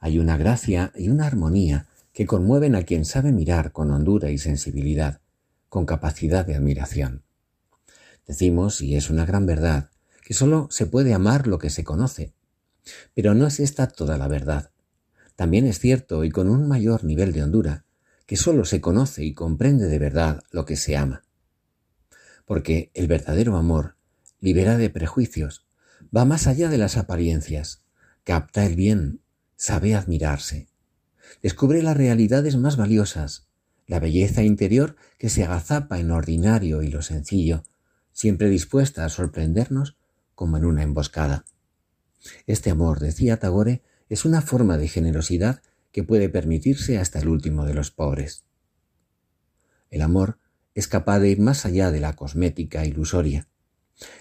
Hay 0.00 0.18
una 0.18 0.36
gracia 0.36 0.92
y 0.96 1.10
una 1.10 1.26
armonía 1.26 1.86
que 2.12 2.26
conmueven 2.26 2.74
a 2.74 2.82
quien 2.82 3.04
sabe 3.04 3.32
mirar 3.32 3.72
con 3.72 3.90
hondura 3.90 4.30
y 4.30 4.38
sensibilidad, 4.38 5.20
con 5.68 5.86
capacidad 5.86 6.44
de 6.44 6.56
admiración. 6.56 7.22
Decimos, 8.26 8.80
y 8.80 8.96
es 8.96 9.10
una 9.10 9.26
gran 9.26 9.46
verdad, 9.46 9.90
que 10.30 10.34
sólo 10.34 10.68
se 10.70 10.86
puede 10.86 11.12
amar 11.12 11.48
lo 11.48 11.58
que 11.58 11.70
se 11.70 11.82
conoce. 11.82 12.32
Pero 13.16 13.34
no 13.34 13.48
es 13.48 13.58
esta 13.58 13.88
toda 13.88 14.16
la 14.16 14.28
verdad. 14.28 14.70
También 15.34 15.66
es 15.66 15.80
cierto, 15.80 16.22
y 16.22 16.30
con 16.30 16.48
un 16.48 16.68
mayor 16.68 17.02
nivel 17.02 17.32
de 17.32 17.42
hondura, 17.42 17.84
que 18.26 18.36
sólo 18.36 18.64
se 18.64 18.80
conoce 18.80 19.24
y 19.24 19.34
comprende 19.34 19.88
de 19.88 19.98
verdad 19.98 20.44
lo 20.52 20.66
que 20.66 20.76
se 20.76 20.96
ama. 20.96 21.24
Porque 22.44 22.92
el 22.94 23.08
verdadero 23.08 23.56
amor 23.56 23.96
libera 24.38 24.76
de 24.76 24.88
prejuicios, 24.88 25.66
va 26.16 26.24
más 26.24 26.46
allá 26.46 26.68
de 26.68 26.78
las 26.78 26.96
apariencias, 26.96 27.82
capta 28.22 28.64
el 28.64 28.76
bien, 28.76 29.22
sabe 29.56 29.96
admirarse, 29.96 30.68
descubre 31.42 31.82
las 31.82 31.96
realidades 31.96 32.56
más 32.56 32.76
valiosas, 32.76 33.48
la 33.88 33.98
belleza 33.98 34.44
interior 34.44 34.94
que 35.18 35.28
se 35.28 35.42
agazapa 35.42 35.98
en 35.98 36.06
lo 36.06 36.14
ordinario 36.14 36.82
y 36.82 36.86
lo 36.86 37.02
sencillo, 37.02 37.64
siempre 38.12 38.48
dispuesta 38.48 39.04
a 39.04 39.08
sorprendernos 39.08 39.96
como 40.40 40.56
en 40.56 40.64
una 40.64 40.82
emboscada. 40.82 41.44
Este 42.46 42.70
amor, 42.70 42.98
decía 42.98 43.38
Tagore, 43.38 43.82
es 44.08 44.24
una 44.24 44.40
forma 44.40 44.78
de 44.78 44.88
generosidad 44.88 45.60
que 45.92 46.02
puede 46.02 46.30
permitirse 46.30 46.96
hasta 46.96 47.18
el 47.18 47.28
último 47.28 47.66
de 47.66 47.74
los 47.74 47.90
pobres. 47.90 48.46
El 49.90 50.00
amor 50.00 50.38
es 50.74 50.88
capaz 50.88 51.18
de 51.18 51.28
ir 51.28 51.40
más 51.40 51.66
allá 51.66 51.90
de 51.90 52.00
la 52.00 52.16
cosmética 52.16 52.86
ilusoria. 52.86 53.48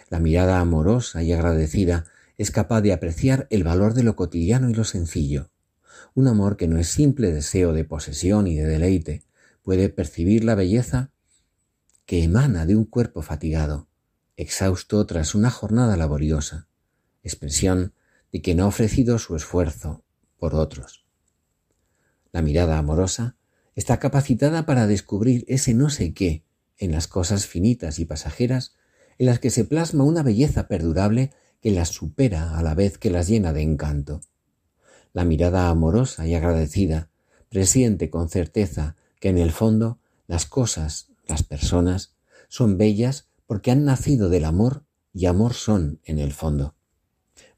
La 0.09 0.19
mirada 0.19 0.59
amorosa 0.59 1.23
y 1.23 1.31
agradecida 1.31 2.03
es 2.37 2.51
capaz 2.51 2.81
de 2.81 2.91
apreciar 2.91 3.47
el 3.49 3.63
valor 3.63 3.93
de 3.93 4.03
lo 4.03 4.17
cotidiano 4.17 4.69
y 4.69 4.73
lo 4.73 4.83
sencillo. 4.83 5.51
Un 6.15 6.27
amor 6.27 6.57
que 6.57 6.67
no 6.67 6.79
es 6.79 6.89
simple 6.89 7.31
deseo 7.31 7.71
de 7.71 7.85
posesión 7.85 8.45
y 8.45 8.57
de 8.57 8.65
deleite, 8.65 9.23
puede 9.63 9.87
percibir 9.87 10.43
la 10.43 10.55
belleza 10.55 11.13
que 12.05 12.25
emana 12.25 12.65
de 12.65 12.75
un 12.75 12.83
cuerpo 12.83 13.21
fatigado, 13.21 13.88
exhausto 14.39 15.05
tras 15.05 15.35
una 15.35 15.51
jornada 15.51 15.97
laboriosa, 15.97 16.69
expresión 17.23 17.93
de 18.31 18.41
quien 18.41 18.61
ha 18.61 18.67
ofrecido 18.67 19.19
su 19.19 19.35
esfuerzo 19.35 20.05
por 20.37 20.55
otros. 20.55 21.03
La 22.31 22.41
mirada 22.41 22.77
amorosa 22.77 23.35
está 23.75 23.99
capacitada 23.99 24.65
para 24.65 24.87
descubrir 24.87 25.43
ese 25.49 25.73
no 25.73 25.89
sé 25.89 26.13
qué 26.13 26.45
en 26.77 26.93
las 26.93 27.07
cosas 27.07 27.47
finitas 27.47 27.99
y 27.99 28.05
pasajeras 28.05 28.75
en 29.17 29.25
las 29.25 29.39
que 29.39 29.49
se 29.49 29.65
plasma 29.65 30.05
una 30.05 30.23
belleza 30.23 30.69
perdurable 30.69 31.33
que 31.59 31.71
las 31.71 31.89
supera 31.89 32.57
a 32.57 32.63
la 32.63 32.75
vez 32.75 32.97
que 32.97 33.09
las 33.09 33.27
llena 33.27 33.51
de 33.51 33.61
encanto. 33.61 34.21
La 35.11 35.25
mirada 35.25 35.67
amorosa 35.67 36.25
y 36.27 36.35
agradecida 36.35 37.09
presiente 37.49 38.09
con 38.09 38.29
certeza 38.29 38.95
que 39.19 39.27
en 39.27 39.37
el 39.37 39.51
fondo 39.51 39.99
las 40.27 40.45
cosas, 40.45 41.09
las 41.27 41.43
personas, 41.43 42.15
son 42.47 42.77
bellas 42.77 43.28
porque 43.49 43.71
han 43.71 43.83
nacido 43.83 44.29
del 44.29 44.45
amor 44.45 44.85
y 45.11 45.25
amor 45.25 45.55
son 45.55 45.99
en 46.03 46.19
el 46.19 46.33
fondo. 46.33 46.75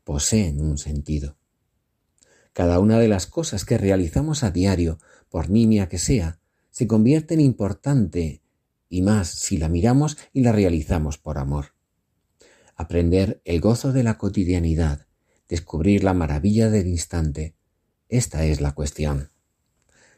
Poseen 0.06 0.62
un 0.62 0.78
sentido. 0.78 1.36
Cada 2.54 2.80
una 2.80 2.98
de 2.98 3.10
las 3.10 3.28
cosas 3.28 3.66
que 3.66 3.78
realizamos 3.78 4.46
a 4.46 4.52
diario, 4.52 5.00
por 5.28 5.50
nimia 5.50 5.90
que 5.90 5.98
sea, 5.98 6.40
se 6.70 6.88
convierte 6.88 7.34
en 7.34 7.42
importante 7.42 8.42
y 8.88 9.02
más 9.02 9.28
si 9.28 9.58
la 9.58 9.68
miramos 9.68 10.18
y 10.32 10.44
la 10.44 10.54
realizamos 10.54 11.18
por 11.18 11.38
amor. 11.38 11.74
Aprender 12.78 13.42
el 13.44 13.60
gozo 13.60 13.92
de 13.92 14.04
la 14.04 14.18
cotidianidad, 14.18 15.08
descubrir 15.50 16.06
la 16.06 16.14
maravilla 16.14 16.70
del 16.70 16.88
instante, 16.88 17.54
esta 18.08 18.46
es 18.46 18.62
la 18.62 18.72
cuestión. 18.72 19.32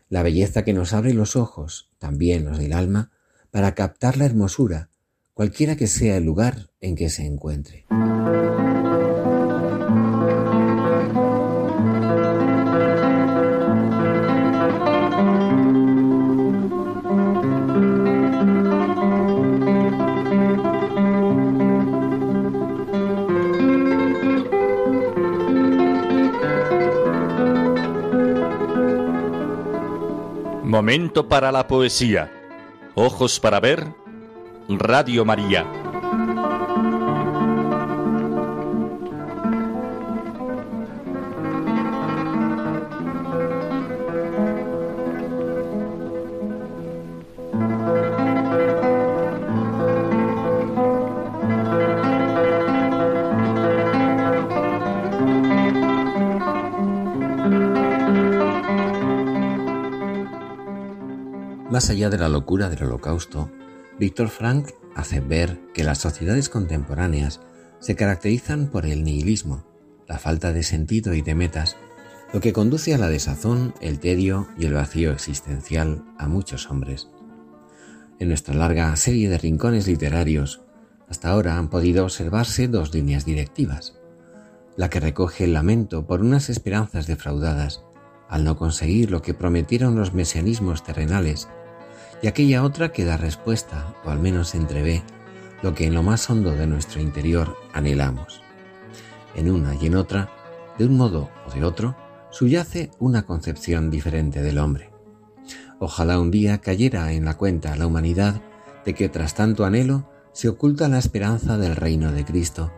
La 0.08 0.22
belleza 0.22 0.64
que 0.64 0.74
nos 0.74 0.94
abre 0.94 1.16
los 1.16 1.36
ojos, 1.36 1.90
también 1.98 2.46
los 2.46 2.60
del 2.60 2.74
alma, 2.74 3.12
para 3.50 3.74
captar 3.74 4.18
la 4.18 4.26
hermosura, 4.26 4.92
cualquiera 5.34 5.76
que 5.76 5.88
sea 5.88 6.17
el 6.17 6.24
lugar 6.24 6.69
en 6.80 6.96
que 6.96 7.10
se 7.10 7.26
encuentre. 7.26 7.86
Momento 30.63 31.30
para 31.30 31.52
la 31.52 31.67
poesía. 31.67 32.32
Ojos 32.96 33.39
para 33.39 33.60
ver. 33.60 34.03
Radio 34.80 35.26
María. 35.26 35.66
Más 61.74 61.90
allá 61.90 62.12
de 62.12 62.20
la 62.20 62.30
locura 62.30 62.70
del 62.70 62.84
holocausto, 62.84 63.50
Víctor 63.99 64.29
Frank 64.29 64.71
hace 64.95 65.19
ver 65.19 65.60
que 65.73 65.84
las 65.84 65.99
sociedades 65.99 66.49
contemporáneas 66.49 67.41
se 67.79 67.95
caracterizan 67.95 68.67
por 68.67 68.86
el 68.86 69.03
nihilismo, 69.03 69.65
la 70.08 70.17
falta 70.17 70.51
de 70.51 70.63
sentido 70.63 71.13
y 71.13 71.21
de 71.21 71.36
metas, 71.36 71.77
lo 72.34 72.41
que 72.41 72.53
conduce 72.53 72.95
a 72.95 72.97
la 72.97 73.10
desazón, 73.10 73.75
el 73.82 73.99
tedio 73.99 74.47
y 74.58 74.65
el 74.65 74.73
vacío 74.73 75.12
existencial 75.12 76.03
a 76.17 76.27
muchos 76.27 76.69
hombres. 76.71 77.10
En 78.19 78.29
nuestra 78.29 78.56
larga 78.56 78.95
serie 78.95 79.29
de 79.29 79.38
rincones 79.38 79.88
literarios, 79.88 80.62
hasta 81.08 81.29
ahora 81.29 81.58
han 81.58 81.69
podido 81.69 82.03
observarse 82.03 82.67
dos 82.67 82.93
líneas 82.93 83.25
directivas. 83.25 83.93
La 84.75 84.89
que 84.89 84.99
recoge 84.99 85.43
el 85.43 85.53
lamento 85.53 86.08
por 86.08 86.21
unas 86.21 86.49
esperanzas 86.49 87.06
defraudadas, 87.06 87.84
al 88.27 88.43
no 88.43 88.58
conseguir 88.58 89.12
lo 89.12 89.21
que 89.21 89.36
prometieron 89.36 89.95
los 89.95 90.13
mesianismos 90.15 90.84
terrenales 90.84 91.47
y 92.24 92.28
aquella 92.28 92.64
otra 92.64 92.94
que 92.94 93.04
da 93.04 93.18
respuesta, 93.18 93.94
o 94.06 94.10
al 94.10 94.18
menos 94.18 94.56
entrevé, 94.56 95.04
lo 95.62 95.76
que 95.76 95.86
en 95.86 95.94
lo 95.94 96.04
más 96.04 96.30
hondo 96.30 96.52
de 96.52 96.66
nuestro 96.68 97.02
interior 97.02 97.58
anhelamos. 97.74 98.42
En 99.36 99.52
una 99.52 99.76
y 99.76 99.88
en 99.88 99.96
otra, 99.96 100.30
de 100.80 100.86
un 100.86 100.96
modo 100.96 101.30
o 101.46 101.52
de 101.54 101.66
otro, 101.66 101.98
subyace 102.32 102.92
una 102.98 103.24
concepción 103.24 103.92
diferente 103.92 104.42
del 104.42 104.58
hombre. 104.58 104.90
Ojalá 105.80 106.18
un 106.18 106.32
día 106.32 106.60
cayera 106.60 107.12
en 107.12 107.26
la 107.26 107.34
cuenta 107.34 107.76
la 107.76 107.88
humanidad 107.88 108.42
de 108.86 108.94
que 108.94 109.10
tras 109.10 109.36
tanto 109.36 109.66
anhelo 109.66 110.10
se 110.32 110.48
oculta 110.48 110.88
la 110.88 111.00
esperanza 111.00 111.58
del 111.58 111.76
reino 111.76 112.14
de 112.14 112.24
Cristo, 112.24 112.72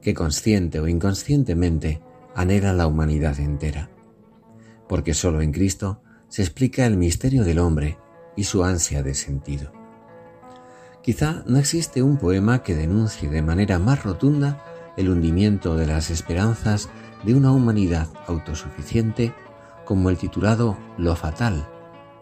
que 0.00 0.14
consciente 0.14 0.80
o 0.80 0.88
inconscientemente 0.88 2.00
anhela 2.34 2.72
la 2.72 2.86
humanidad 2.86 3.38
entera. 3.40 3.90
Porque 4.88 5.12
sólo 5.12 5.42
en 5.42 5.52
Cristo 5.52 6.00
se 6.28 6.40
explica 6.40 6.86
el 6.86 6.96
misterio 6.96 7.44
del 7.44 7.58
hombre 7.58 7.98
y 8.36 8.44
su 8.44 8.64
ansia 8.64 9.02
de 9.02 9.14
sentido. 9.14 9.72
Quizá 11.02 11.42
no 11.46 11.58
existe 11.58 12.02
un 12.02 12.18
poema 12.18 12.62
que 12.62 12.74
denuncie 12.74 13.28
de 13.28 13.42
manera 13.42 13.78
más 13.78 14.02
rotunda 14.04 14.62
el 14.96 15.08
hundimiento 15.08 15.76
de 15.76 15.86
las 15.86 16.10
esperanzas 16.10 16.88
de 17.24 17.34
una 17.34 17.52
humanidad 17.52 18.08
autosuficiente 18.26 19.32
como 19.84 20.10
el 20.10 20.18
titulado 20.18 20.76
Lo 20.98 21.14
Fatal, 21.16 21.68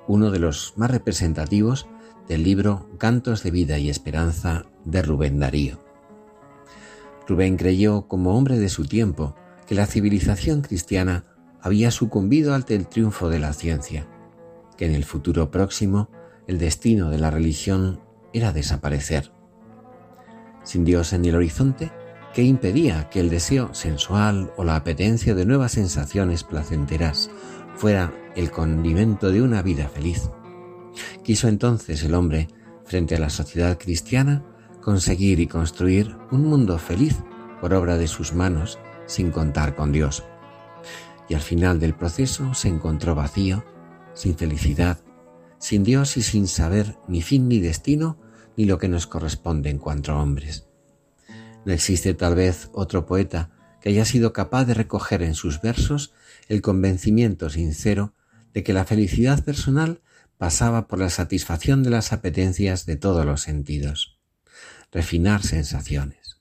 uno 0.06 0.30
de 0.30 0.38
los 0.38 0.74
más 0.76 0.90
representativos 0.90 1.86
del 2.28 2.42
libro 2.42 2.88
Cantos 2.98 3.42
de 3.42 3.50
Vida 3.50 3.78
y 3.78 3.90
Esperanza 3.90 4.66
de 4.84 5.02
Rubén 5.02 5.40
Darío. 5.40 5.78
Rubén 7.26 7.56
creyó, 7.56 8.06
como 8.06 8.36
hombre 8.36 8.58
de 8.58 8.68
su 8.68 8.84
tiempo, 8.84 9.34
que 9.66 9.74
la 9.74 9.86
civilización 9.86 10.60
cristiana 10.60 11.24
había 11.60 11.90
sucumbido 11.90 12.54
ante 12.54 12.74
el 12.74 12.86
triunfo 12.86 13.30
de 13.30 13.38
la 13.38 13.54
ciencia, 13.54 14.06
que 14.76 14.86
en 14.86 14.94
el 14.94 15.04
futuro 15.04 15.50
próximo 15.50 16.08
el 16.46 16.58
destino 16.58 17.10
de 17.10 17.18
la 17.18 17.30
religión 17.30 18.00
era 18.32 18.52
desaparecer. 18.52 19.32
Sin 20.62 20.84
Dios 20.84 21.12
en 21.12 21.24
el 21.24 21.36
horizonte, 21.36 21.92
¿qué 22.32 22.42
impedía 22.42 23.08
que 23.10 23.20
el 23.20 23.30
deseo 23.30 23.72
sensual 23.74 24.52
o 24.56 24.64
la 24.64 24.76
apetencia 24.76 25.34
de 25.34 25.44
nuevas 25.46 25.72
sensaciones 25.72 26.42
placenteras 26.42 27.30
fuera 27.76 28.12
el 28.34 28.50
condimento 28.50 29.30
de 29.30 29.42
una 29.42 29.62
vida 29.62 29.88
feliz? 29.88 30.30
Quiso 31.22 31.48
entonces 31.48 32.02
el 32.04 32.14
hombre, 32.14 32.48
frente 32.84 33.14
a 33.14 33.20
la 33.20 33.30
sociedad 33.30 33.78
cristiana, 33.78 34.44
conseguir 34.80 35.40
y 35.40 35.46
construir 35.46 36.16
un 36.30 36.44
mundo 36.44 36.78
feliz 36.78 37.16
por 37.60 37.72
obra 37.72 37.96
de 37.96 38.06
sus 38.06 38.34
manos, 38.34 38.78
sin 39.06 39.30
contar 39.30 39.74
con 39.74 39.92
Dios. 39.92 40.24
Y 41.28 41.34
al 41.34 41.40
final 41.40 41.80
del 41.80 41.94
proceso 41.94 42.52
se 42.52 42.68
encontró 42.68 43.14
vacío, 43.14 43.64
sin 44.14 44.36
felicidad, 44.36 44.98
sin 45.58 45.84
Dios 45.84 46.16
y 46.16 46.22
sin 46.22 46.46
saber 46.48 46.96
ni 47.08 47.22
fin 47.22 47.48
ni 47.48 47.60
destino, 47.60 48.18
ni 48.56 48.64
lo 48.64 48.78
que 48.78 48.88
nos 48.88 49.06
corresponde 49.06 49.70
en 49.70 49.78
cuanto 49.78 50.12
a 50.12 50.22
hombres. 50.22 50.66
No 51.64 51.72
existe 51.72 52.14
tal 52.14 52.34
vez 52.34 52.70
otro 52.72 53.06
poeta 53.06 53.50
que 53.80 53.90
haya 53.90 54.04
sido 54.04 54.32
capaz 54.32 54.64
de 54.64 54.74
recoger 54.74 55.22
en 55.22 55.34
sus 55.34 55.60
versos 55.60 56.12
el 56.48 56.62
convencimiento 56.62 57.50
sincero 57.50 58.14
de 58.52 58.62
que 58.62 58.72
la 58.72 58.84
felicidad 58.84 59.44
personal 59.44 60.00
pasaba 60.38 60.88
por 60.88 60.98
la 60.98 61.10
satisfacción 61.10 61.82
de 61.82 61.90
las 61.90 62.12
apetencias 62.12 62.86
de 62.86 62.96
todos 62.96 63.26
los 63.26 63.42
sentidos, 63.42 64.18
refinar 64.92 65.42
sensaciones. 65.42 66.40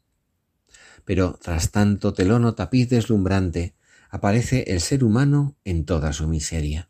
Pero 1.05 1.37
tras 1.41 1.71
tanto 1.71 2.13
telón 2.13 2.45
o 2.45 2.53
tapiz 2.53 2.89
deslumbrante, 2.89 3.75
aparece 4.09 4.65
el 4.67 4.79
ser 4.79 5.03
humano 5.03 5.57
en 5.63 5.85
toda 5.85 6.13
su 6.13 6.27
miseria. 6.27 6.89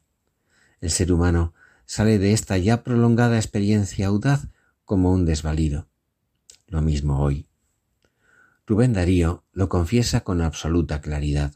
El 0.84 0.92
ser 0.92 1.14
humano 1.14 1.54
sale 1.86 2.20
de 2.20 2.34
esta 2.34 2.58
ya 2.58 2.84
prolongada 2.84 3.38
experiencia 3.38 4.08
audaz 4.08 4.50
como 4.84 5.14
un 5.14 5.24
desvalido. 5.24 5.88
Lo 6.68 6.82
mismo 6.82 7.22
hoy. 7.22 7.48
Rubén 8.68 8.92
Darío 8.92 9.46
lo 9.54 9.70
confiesa 9.70 10.26
con 10.26 10.42
absoluta 10.42 11.00
claridad. 11.00 11.54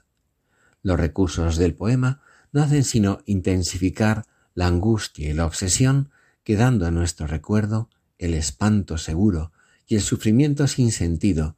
Los 0.81 0.97
recursos 0.97 1.57
del 1.57 1.75
poema 1.75 2.21
no 2.53 2.61
hacen 2.61 2.85
sino 2.85 3.19
intensificar 3.25 4.23
la 4.53 4.67
angustia 4.67 5.29
y 5.29 5.33
la 5.33 5.45
obsesión, 5.45 6.09
quedando 6.45 6.87
a 6.87 6.91
nuestro 6.91 7.27
recuerdo 7.27 7.89
el 8.19 8.33
espanto 8.33 8.97
seguro 8.97 9.51
y 9.87 9.95
el 9.95 10.01
sufrimiento 10.03 10.67
sin 10.67 10.93
sentido, 10.93 11.57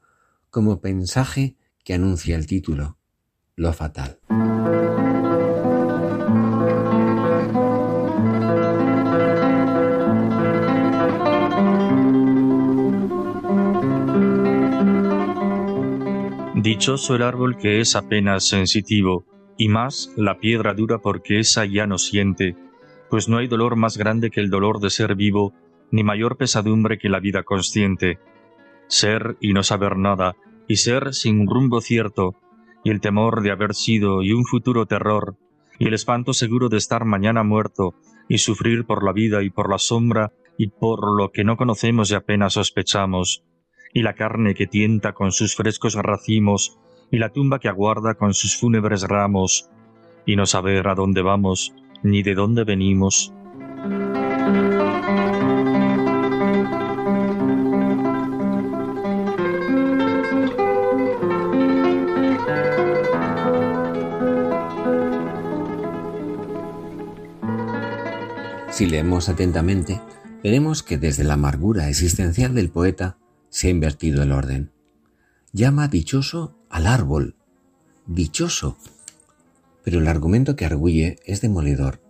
como 0.50 0.80
mensaje 0.82 1.56
que 1.84 1.94
anuncia 1.94 2.36
el 2.36 2.48
título, 2.48 2.98
lo 3.56 3.72
fatal. 3.74 4.18
Dichoso 16.62 17.16
el 17.16 17.22
árbol 17.22 17.56
que 17.56 17.80
es 17.80 17.96
apenas 17.96 18.46
sensitivo, 18.50 19.24
y 19.58 19.70
más 19.70 20.12
la 20.18 20.40
piedra 20.40 20.74
dura 20.74 20.98
porque 20.98 21.40
esa 21.40 21.64
ya 21.64 21.88
no 21.88 21.98
siente, 21.98 22.58
pues 23.10 23.30
no 23.30 23.38
hay 23.38 23.48
dolor 23.48 23.78
más 23.78 23.98
grande 23.98 24.30
que 24.30 24.42
el 24.42 24.50
dolor 24.50 24.82
de 24.82 24.90
ser 24.90 25.16
vivo, 25.16 25.54
ni 25.90 26.04
mayor 26.04 26.36
pesadumbre 26.36 26.98
que 26.98 27.08
la 27.08 27.22
vida 27.22 27.44
consciente. 27.44 28.20
Ser 28.88 29.38
y 29.40 29.54
no 29.54 29.64
saber 29.64 29.96
nada, 29.96 30.36
y 30.68 30.76
ser 30.76 31.14
sin 31.14 31.48
rumbo 31.48 31.80
cierto, 31.80 32.36
y 32.84 32.90
el 32.90 33.00
temor 33.00 33.42
de 33.42 33.52
haber 33.52 33.74
sido 33.74 34.22
y 34.22 34.34
un 34.34 34.44
futuro 34.44 34.86
terror, 34.86 35.38
y 35.80 35.88
el 35.88 35.94
espanto 35.94 36.34
seguro 36.34 36.68
de 36.68 36.76
estar 36.76 37.06
mañana 37.06 37.44
muerto, 37.44 37.96
y 38.28 38.40
sufrir 38.40 38.86
por 38.86 39.06
la 39.06 39.14
vida 39.14 39.44
y 39.44 39.50
por 39.50 39.70
la 39.70 39.78
sombra, 39.78 40.34
y 40.58 40.68
por 40.68 41.18
lo 41.18 41.32
que 41.32 41.46
no 41.46 41.56
conocemos 41.56 42.12
y 42.12 42.16
apenas 42.16 42.54
sospechamos, 42.54 43.46
y 43.94 44.02
la 44.02 44.14
carne 44.14 44.56
que 44.56 44.68
tienta 44.68 45.14
con 45.14 45.32
sus 45.32 45.56
frescos 45.56 45.96
racimos, 45.96 46.80
y 47.12 47.18
la 47.18 47.30
tumba 47.30 47.60
que 47.60 47.70
aguarda 47.70 48.16
con 48.16 48.34
sus 48.34 48.58
fúnebres 48.58 49.04
ramos, 49.04 49.70
y 50.26 50.36
no 50.36 50.46
saber 50.46 50.88
a 50.88 50.96
dónde 50.96 51.22
vamos, 51.22 51.74
ni 52.04 52.22
de 52.24 52.36
dónde 52.36 52.64
venimos. 52.64 53.34
Si 68.80 68.86
leemos 68.86 69.28
atentamente, 69.28 70.00
veremos 70.42 70.84
que 70.84 70.98
desde 70.98 71.26
la 71.26 71.34
amargura 71.34 71.90
existencial 71.90 72.56
del 72.56 72.70
poeta 72.70 73.19
se 73.50 73.68
ha 73.68 73.70
invertido 73.72 74.24
el 74.24 74.32
orden. 74.32 74.72
Llama 75.52 75.88
dichoso 75.88 76.56
al 76.70 76.88
árbol. 76.88 77.36
Dichoso. 78.06 78.78
Pero 79.84 80.00
el 80.00 80.08
argumento 80.08 80.56
que 80.56 80.66
arguye 80.66 81.20
es 81.26 81.42
demoledor, 81.42 82.02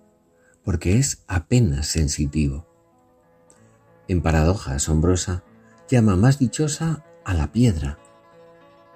porque 0.63 0.97
es 0.97 1.23
apenas 1.27 1.87
sensitivo. 1.87 2.67
En 4.07 4.21
paradoja 4.21 4.75
asombrosa, 4.75 5.43
llama 5.87 6.15
más 6.15 6.39
dichosa 6.39 7.05
a 7.23 7.33
la 7.33 7.51
piedra. 7.51 7.99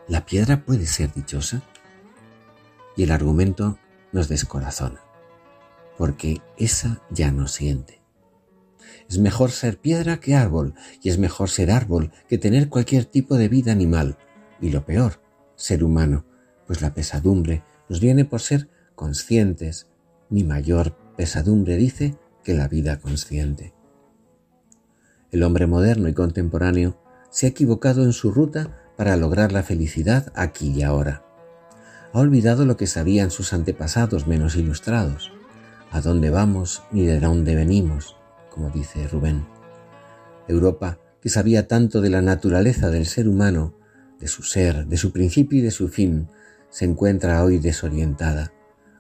¿La 0.08 0.26
piedra 0.26 0.66
puede 0.66 0.86
ser 0.86 1.14
dichosa? 1.14 1.64
Y 2.98 3.04
el 3.04 3.12
argumento 3.12 3.78
nos 4.12 4.28
descorazona, 4.28 5.02
porque 5.98 6.42
esa 6.58 7.02
ya 7.10 7.32
no 7.32 7.48
siente. 7.48 8.03
Es 9.10 9.18
mejor 9.20 9.52
ser 9.52 9.78
piedra 9.78 10.20
que 10.20 10.36
árbol, 10.36 10.74
y 11.02 11.10
es 11.10 11.18
mejor 11.18 11.50
ser 11.50 11.72
árbol 11.72 12.12
que 12.28 12.38
tener 12.38 12.70
cualquier 12.70 13.06
tipo 13.06 13.36
de 13.38 13.50
vida 13.50 13.72
animal, 13.72 14.18
y 14.62 14.70
lo 14.70 14.86
peor, 14.86 15.22
ser 15.56 15.84
humano, 15.84 16.26
pues 16.68 16.82
la 16.82 16.94
pesadumbre 16.94 17.64
nos 17.90 18.00
viene 18.00 18.26
por 18.26 18.42
ser 18.42 18.70
conscientes, 18.96 19.88
ni 20.30 20.44
mayor 20.44 20.96
pesadumbre 21.16 21.78
dice 21.78 22.16
que 22.44 22.54
la 22.54 22.68
vida 22.68 23.00
consciente. 23.00 23.74
El 25.32 25.44
hombre 25.44 25.68
moderno 25.68 26.08
y 26.08 26.14
contemporáneo 26.14 27.00
se 27.30 27.46
ha 27.46 27.50
equivocado 27.50 28.04
en 28.04 28.14
su 28.14 28.32
ruta 28.32 28.80
para 28.96 29.18
lograr 29.18 29.52
la 29.52 29.64
felicidad 29.64 30.32
aquí 30.36 30.70
y 30.70 30.84
ahora. 30.84 31.26
Ha 32.14 32.20
olvidado 32.20 32.66
lo 32.66 32.78
que 32.78 32.86
sabían 32.86 33.32
sus 33.32 33.54
antepasados 33.54 34.28
menos 34.28 34.56
ilustrados, 34.56 35.32
a 35.92 36.02
dónde 36.02 36.30
vamos 36.30 36.84
ni 36.92 37.06
de 37.06 37.20
dónde 37.20 37.56
venimos, 37.56 38.16
como 38.54 38.70
dice 38.70 39.08
Rubén. 39.08 39.46
Europa, 40.48 41.00
que 41.22 41.30
sabía 41.30 41.68
tanto 41.68 42.02
de 42.02 42.12
la 42.12 42.22
naturaleza 42.22 42.92
del 42.92 43.08
ser 43.08 43.28
humano, 43.28 43.74
de 44.20 44.28
su 44.28 44.44
ser, 44.44 44.86
de 44.86 44.98
su 44.98 45.12
principio 45.12 45.60
y 45.60 45.62
de 45.62 45.72
su 45.72 45.90
fin, 45.90 46.28
se 46.70 46.86
encuentra 46.86 47.44
hoy 47.44 47.58
desorientada, 47.58 48.54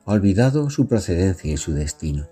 ha 0.05 0.11
olvidado 0.11 0.69
su 0.69 0.87
procedencia 0.87 1.53
y 1.53 1.57
su 1.57 1.73
destino. 1.73 2.29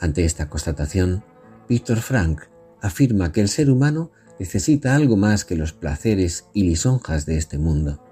Ante 0.00 0.24
esta 0.24 0.48
constatación, 0.48 1.22
Víctor 1.68 1.98
Frank 1.98 2.42
afirma 2.80 3.32
que 3.32 3.40
el 3.42 3.48
ser 3.48 3.70
humano 3.70 4.10
necesita 4.38 4.94
algo 4.94 5.16
más 5.16 5.44
que 5.44 5.56
los 5.56 5.72
placeres 5.72 6.46
y 6.54 6.64
lisonjas 6.64 7.26
de 7.26 7.36
este 7.36 7.58
mundo. 7.58 8.02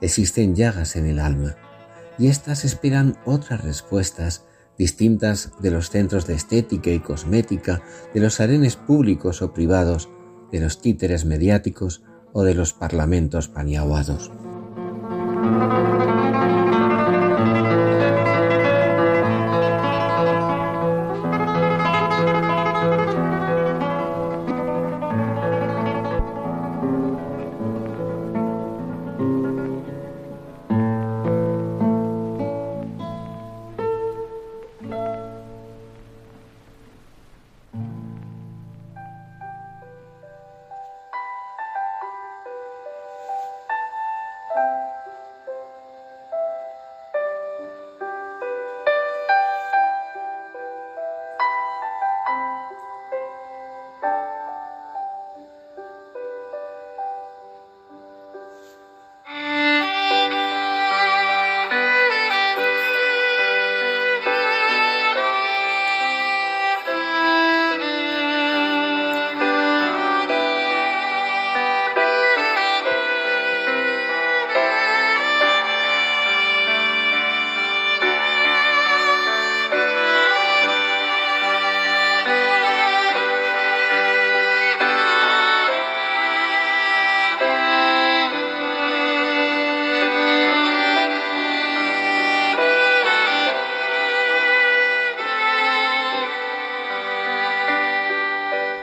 Existen 0.00 0.56
llagas 0.56 0.96
en 0.96 1.06
el 1.06 1.18
alma, 1.18 1.56
y 2.18 2.28
éstas 2.28 2.64
esperan 2.64 3.16
otras 3.24 3.62
respuestas 3.62 4.44
distintas 4.78 5.52
de 5.60 5.70
los 5.70 5.90
centros 5.90 6.26
de 6.26 6.34
estética 6.34 6.90
y 6.90 7.00
cosmética, 7.00 7.82
de 8.14 8.20
los 8.20 8.40
arenes 8.40 8.76
públicos 8.76 9.42
o 9.42 9.52
privados, 9.52 10.08
de 10.50 10.60
los 10.60 10.80
títeres 10.80 11.24
mediáticos 11.24 12.02
o 12.32 12.42
de 12.42 12.54
los 12.54 12.72
parlamentos 12.72 13.48
paniaguados. 13.48 14.30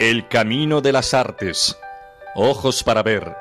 El 0.09 0.27
camino 0.27 0.81
de 0.81 0.91
las 0.91 1.13
artes. 1.13 1.77
Ojos 2.33 2.81
para 2.81 3.03
ver. 3.03 3.31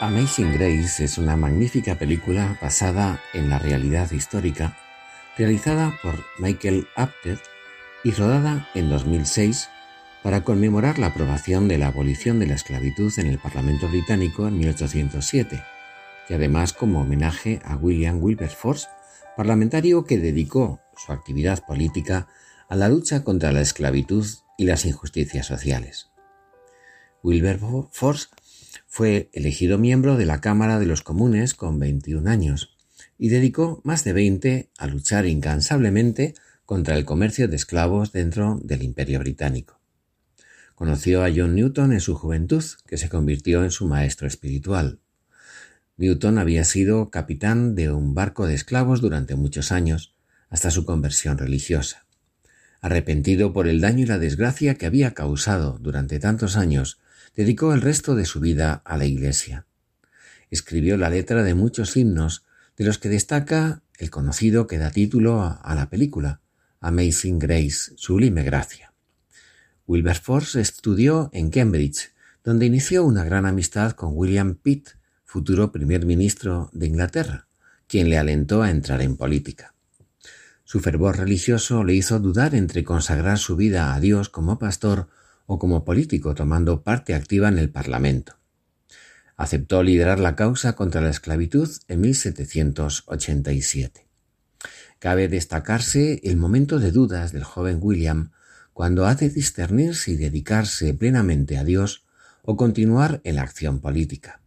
Amazing 0.00 0.52
Grace 0.52 1.02
es 1.02 1.18
una 1.18 1.36
magnífica 1.36 1.96
película 1.96 2.56
basada 2.62 3.18
en 3.34 3.50
la 3.50 3.58
realidad 3.58 4.08
histórica, 4.12 4.76
realizada 5.40 5.98
por 6.02 6.22
Michael 6.38 6.86
Apted 6.96 7.38
y 8.04 8.10
rodada 8.10 8.68
en 8.74 8.90
2006 8.90 9.70
para 10.22 10.44
conmemorar 10.44 10.98
la 10.98 11.06
aprobación 11.06 11.66
de 11.66 11.78
la 11.78 11.86
abolición 11.86 12.38
de 12.38 12.46
la 12.46 12.56
esclavitud 12.56 13.10
en 13.16 13.26
el 13.26 13.38
Parlamento 13.38 13.88
británico 13.88 14.46
en 14.46 14.58
1807, 14.58 15.62
y 16.28 16.34
además 16.34 16.74
como 16.74 17.00
homenaje 17.00 17.58
a 17.64 17.76
William 17.76 18.22
Wilberforce, 18.22 18.88
parlamentario 19.34 20.04
que 20.04 20.18
dedicó 20.18 20.80
su 20.94 21.10
actividad 21.10 21.64
política 21.64 22.28
a 22.68 22.76
la 22.76 22.90
lucha 22.90 23.24
contra 23.24 23.50
la 23.50 23.62
esclavitud 23.62 24.26
y 24.58 24.66
las 24.66 24.84
injusticias 24.84 25.46
sociales. 25.46 26.10
Wilberforce 27.22 28.28
fue 28.86 29.30
elegido 29.32 29.78
miembro 29.78 30.18
de 30.18 30.26
la 30.26 30.42
Cámara 30.42 30.78
de 30.78 30.84
los 30.84 31.00
Comunes 31.00 31.54
con 31.54 31.78
21 31.78 32.28
años 32.28 32.76
y 33.22 33.28
dedicó 33.28 33.82
más 33.84 34.02
de 34.02 34.14
20 34.14 34.70
a 34.78 34.86
luchar 34.86 35.26
incansablemente 35.26 36.32
contra 36.64 36.96
el 36.96 37.04
comercio 37.04 37.48
de 37.48 37.56
esclavos 37.56 38.12
dentro 38.12 38.58
del 38.64 38.82
Imperio 38.82 39.18
Británico. 39.18 39.78
Conoció 40.74 41.22
a 41.22 41.28
John 41.28 41.54
Newton 41.54 41.92
en 41.92 42.00
su 42.00 42.14
juventud, 42.14 42.64
que 42.86 42.96
se 42.96 43.10
convirtió 43.10 43.62
en 43.62 43.72
su 43.72 43.86
maestro 43.86 44.26
espiritual. 44.26 45.00
Newton 45.98 46.38
había 46.38 46.64
sido 46.64 47.10
capitán 47.10 47.74
de 47.74 47.92
un 47.92 48.14
barco 48.14 48.46
de 48.46 48.54
esclavos 48.54 49.02
durante 49.02 49.34
muchos 49.34 49.70
años, 49.70 50.14
hasta 50.48 50.70
su 50.70 50.86
conversión 50.86 51.36
religiosa. 51.36 52.06
Arrepentido 52.80 53.52
por 53.52 53.68
el 53.68 53.82
daño 53.82 54.04
y 54.04 54.06
la 54.06 54.18
desgracia 54.18 54.76
que 54.76 54.86
había 54.86 55.12
causado 55.12 55.76
durante 55.78 56.20
tantos 56.20 56.56
años 56.56 57.00
dedicó 57.36 57.74
el 57.74 57.82
resto 57.82 58.14
de 58.14 58.24
su 58.24 58.40
vida 58.40 58.80
a 58.86 58.96
la 58.96 59.04
Iglesia. 59.04 59.66
Escribió 60.48 60.96
la 60.96 61.10
letra 61.10 61.42
de 61.42 61.52
muchos 61.52 61.98
himnos, 61.98 62.46
de 62.80 62.86
los 62.86 62.96
que 62.96 63.10
destaca 63.10 63.82
el 63.98 64.08
conocido 64.08 64.66
que 64.66 64.78
da 64.78 64.90
título 64.90 65.42
a, 65.42 65.74
la 65.74 65.90
película, 65.90 66.40
Amazing 66.80 67.38
Grace, 67.38 67.92
Sublime 67.96 68.42
Gracia. 68.42 68.94
Wilberforce 69.86 70.62
estudió 70.62 71.28
en 71.34 71.50
Cambridge, 71.50 72.14
donde 72.42 72.64
inició 72.64 73.04
una 73.04 73.22
gran 73.22 73.44
amistad 73.44 73.92
con 73.92 74.16
William 74.16 74.54
Pitt, 74.54 74.92
futuro 75.26 75.72
primer 75.72 76.06
ministro 76.06 76.70
de 76.72 76.86
Inglaterra, 76.86 77.48
quien 77.86 78.08
le 78.08 78.16
alentó 78.16 78.62
a 78.62 78.70
entrar 78.70 79.02
en 79.02 79.18
política. 79.18 79.74
Su 80.64 80.80
fervor 80.80 81.18
religioso 81.18 81.84
le 81.84 81.92
hizo 81.92 82.18
dudar 82.18 82.54
entre 82.54 82.82
consagrar 82.82 83.36
su 83.36 83.56
vida 83.56 83.94
a 83.94 84.00
Dios 84.00 84.30
como 84.30 84.58
pastor 84.58 85.10
o 85.44 85.58
como 85.58 85.84
político 85.84 86.34
tomando 86.34 86.82
parte 86.82 87.14
activa 87.14 87.48
en 87.48 87.58
el 87.58 87.68
Parlamento. 87.68 88.39
Aceptó 89.40 89.82
liderar 89.82 90.20
la 90.20 90.36
causa 90.36 90.74
contra 90.74 91.00
la 91.00 91.08
esclavitud 91.08 91.70
en 91.88 92.02
1787. 92.02 94.06
Cabe 94.98 95.28
destacarse 95.28 96.20
el 96.24 96.36
momento 96.36 96.78
de 96.78 96.92
dudas 96.92 97.32
del 97.32 97.44
joven 97.44 97.78
William 97.80 98.32
cuando 98.74 99.06
ha 99.06 99.14
de 99.14 99.30
discernir 99.30 99.94
si 99.94 100.16
dedicarse 100.16 100.92
plenamente 100.92 101.56
a 101.56 101.64
Dios 101.64 102.04
o 102.42 102.58
continuar 102.58 103.22
en 103.24 103.36
la 103.36 103.42
acción 103.42 103.80
política. 103.80 104.42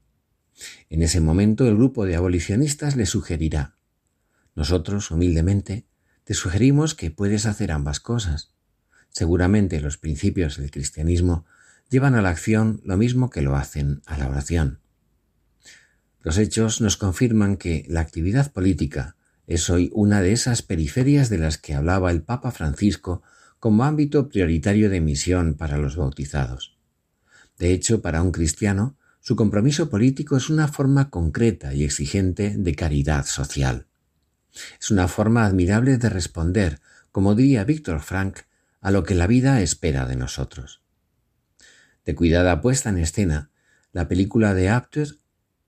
En 0.92 1.02
ese 1.02 1.22
momento 1.22 1.68
el 1.68 1.76
grupo 1.76 2.06
de 2.06 2.16
abolicionistas 2.16 2.96
le 2.96 3.08
sugerirá 3.08 3.74
Nosotros, 4.54 5.10
humildemente, 5.10 5.88
te 6.24 6.36
sugerimos 6.36 6.94
que 6.94 7.10
puedes 7.10 7.48
hacer 7.48 7.72
ambas 7.72 8.00
cosas. 8.00 8.54
Seguramente 9.10 9.82
los 9.82 9.98
principios 9.98 10.58
del 10.58 10.70
cristianismo 10.70 11.48
llevan 11.90 12.14
a 12.14 12.22
la 12.22 12.30
acción 12.30 12.80
lo 12.86 12.96
mismo 12.96 13.32
que 13.32 13.42
lo 13.42 13.56
hacen 13.56 14.04
a 14.06 14.20
la 14.20 14.28
oración. 14.28 14.83
Los 16.24 16.38
hechos 16.38 16.80
nos 16.80 16.96
confirman 16.96 17.58
que 17.58 17.86
la 17.90 18.00
actividad 18.00 18.52
política 18.54 19.18
es 19.46 19.70
hoy 19.70 19.92
una 19.94 20.22
de 20.22 20.32
esas 20.32 20.62
periferias 20.62 21.30
de 21.30 21.38
las 21.38 21.58
que 21.58 21.76
hablaba 21.76 22.12
el 22.12 22.24
Papa 22.24 22.52
Francisco 22.52 23.22
como 23.60 23.84
ámbito 23.84 24.30
prioritario 24.30 24.90
de 24.90 25.02
misión 25.02 25.56
para 25.56 25.78
los 25.78 25.98
bautizados. 25.98 26.78
De 27.60 27.74
hecho, 27.74 28.02
para 28.02 28.24
un 28.24 28.32
cristiano, 28.32 28.98
su 29.20 29.36
compromiso 29.36 29.90
político 29.90 30.38
es 30.38 30.50
una 30.50 30.70
forma 30.70 31.10
concreta 31.10 31.74
y 31.74 31.84
exigente 31.84 32.56
de 32.58 32.74
caridad 32.74 33.26
social. 33.26 33.88
Es 34.80 34.92
una 34.92 35.10
forma 35.10 35.46
admirable 35.46 35.98
de 35.98 36.10
responder, 36.10 36.80
como 37.12 37.36
diría 37.36 37.66
Víctor 37.66 38.00
Frank, 38.00 38.40
a 38.80 38.92
lo 38.92 39.04
que 39.04 39.16
la 39.16 39.28
vida 39.28 39.62
espera 39.62 40.06
de 40.06 40.16
nosotros. 40.16 40.82
De 42.06 42.16
cuidada 42.16 42.62
puesta 42.62 42.90
en 42.90 42.98
escena, 42.98 43.50
la 43.92 44.08
película 44.08 44.54
de 44.54 44.70
Apter 44.70 45.18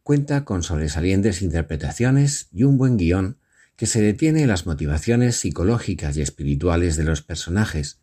cuenta 0.06 0.46
con 0.46 0.62
sobresalientes 0.62 1.42
interpretaciones 1.42 2.48
y 2.54 2.62
un 2.64 2.78
buen 2.78 2.96
guion 2.96 3.40
que 3.76 3.88
se 3.88 4.04
detiene 4.04 4.44
en 4.44 4.50
las 4.50 4.68
motivaciones 4.68 5.36
psicológicas 5.38 6.16
y 6.16 6.22
espirituales 6.22 6.96
de 6.96 7.06
los 7.06 7.24
personajes, 7.24 7.98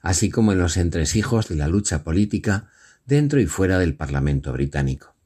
así 0.00 0.30
como 0.30 0.52
en 0.52 0.60
los 0.60 0.76
entresijos 0.76 1.48
de 1.48 1.56
la 1.56 1.66
lucha 1.66 2.04
política 2.04 2.68
dentro 3.06 3.40
y 3.40 3.46
fuera 3.46 3.80
del 3.80 3.96
Parlamento 3.96 4.52
británico. 4.52 5.16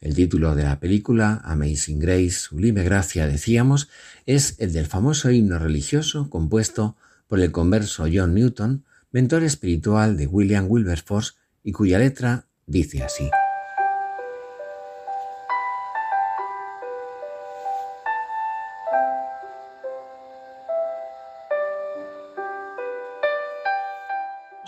El 0.00 0.14
título 0.14 0.54
de 0.54 0.62
la 0.62 0.78
película, 0.78 1.40
Amazing 1.42 1.98
Grace, 1.98 2.30
Sublime 2.30 2.84
Gracia, 2.84 3.26
decíamos, 3.26 3.88
es 4.26 4.54
el 4.60 4.72
del 4.72 4.86
famoso 4.86 5.32
himno 5.32 5.58
religioso 5.58 6.30
compuesto 6.30 6.94
por 7.26 7.40
el 7.40 7.50
converso 7.50 8.04
John 8.04 8.34
Newton, 8.34 8.84
mentor 9.10 9.42
espiritual 9.42 10.16
de 10.16 10.28
William 10.28 10.66
Wilberforce 10.68 11.32
y 11.64 11.72
cuya 11.72 11.98
letra 11.98 12.46
dice 12.68 13.02
así. 13.02 13.28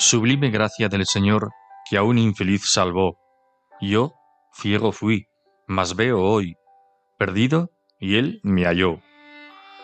Sublime 0.07 0.51
gracia 0.51 0.91
del 0.91 1.07
Señor 1.07 1.51
que 1.89 1.97
a 1.97 2.03
un 2.03 2.19
infeliz 2.19 2.71
salvó. 2.71 3.17
Yo, 3.81 4.13
ciego 4.53 4.93
fui, 4.93 5.29
mas 5.67 5.97
veo 5.97 6.21
hoy, 6.21 6.57
perdido, 7.17 7.71
y 7.99 8.17
Él 8.17 8.39
me 8.43 8.67
halló. 8.67 9.01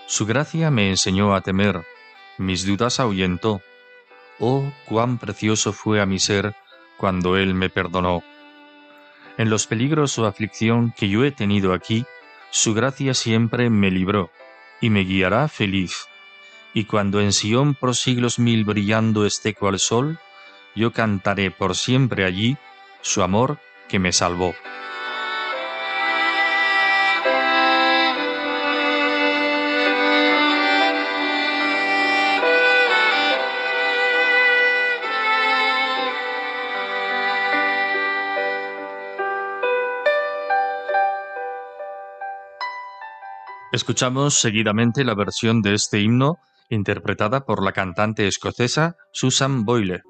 Su 0.06 0.26
gracia 0.26 0.70
me 0.70 0.90
enseñó 0.90 1.34
a 1.34 1.40
temer, 1.40 1.86
mis 2.36 2.66
dudas 2.66 3.00
ahuyentó. 3.00 3.62
Oh, 4.38 4.70
cuán 4.84 5.16
precioso 5.16 5.72
fue 5.72 6.02
a 6.02 6.06
mi 6.06 6.18
ser 6.18 6.54
cuando 6.98 7.38
Él 7.38 7.54
me 7.54 7.70
perdonó. 7.70 8.22
En 9.38 9.48
los 9.48 9.66
peligros 9.66 10.18
o 10.18 10.26
aflicción 10.26 10.92
que 10.94 11.08
yo 11.08 11.24
he 11.24 11.32
tenido 11.32 11.72
aquí, 11.72 12.04
su 12.50 12.74
gracia 12.74 13.14
siempre 13.14 13.70
me 13.70 13.90
libró 13.90 14.30
y 14.82 14.90
me 14.90 15.00
guiará 15.00 15.48
feliz. 15.48 16.09
Y 16.72 16.84
cuando 16.84 17.20
en 17.20 17.32
Sión 17.32 17.74
por 17.74 17.96
siglos 17.96 18.38
mil 18.38 18.64
brillando 18.64 19.26
esté 19.26 19.54
cual 19.54 19.78
sol, 19.78 20.18
yo 20.76 20.92
cantaré 20.92 21.50
por 21.50 21.74
siempre 21.74 22.24
allí 22.24 22.56
su 23.02 23.22
amor 23.22 23.58
que 23.88 23.98
me 23.98 24.12
salvó. 24.12 24.54
Escuchamos 43.72 44.34
seguidamente 44.34 45.04
la 45.04 45.14
versión 45.14 45.62
de 45.62 45.74
este 45.74 46.00
himno 46.00 46.38
interpretada 46.70 47.44
por 47.44 47.62
la 47.62 47.72
cantante 47.72 48.26
escocesa 48.26 48.96
Susan 49.12 49.64
Boyle. 49.64 50.02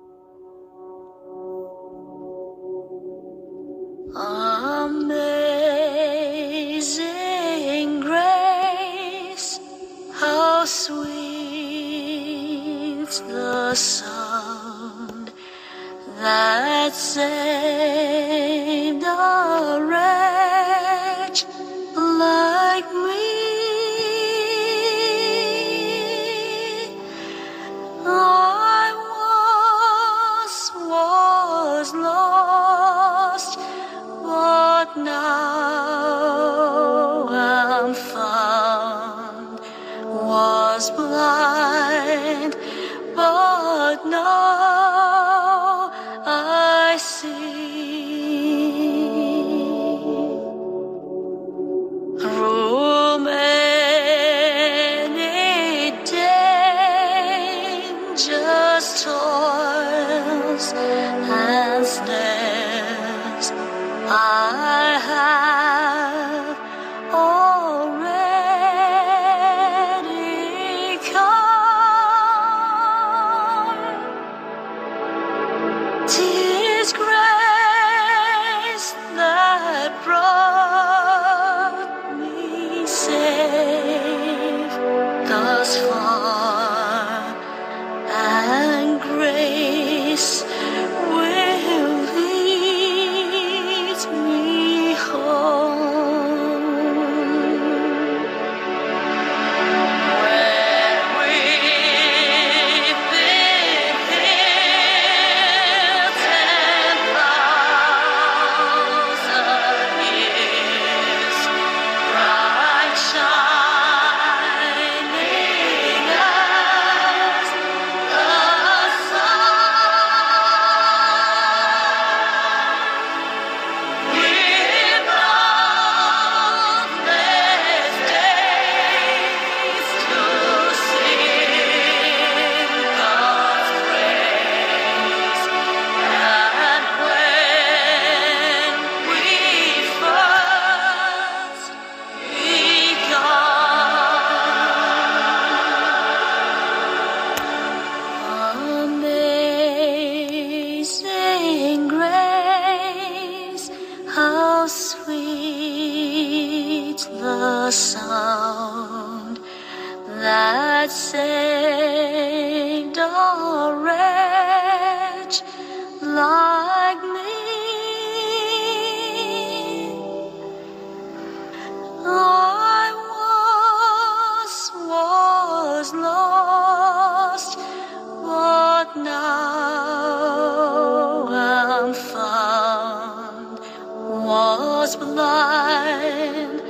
Blind, 185.50 186.62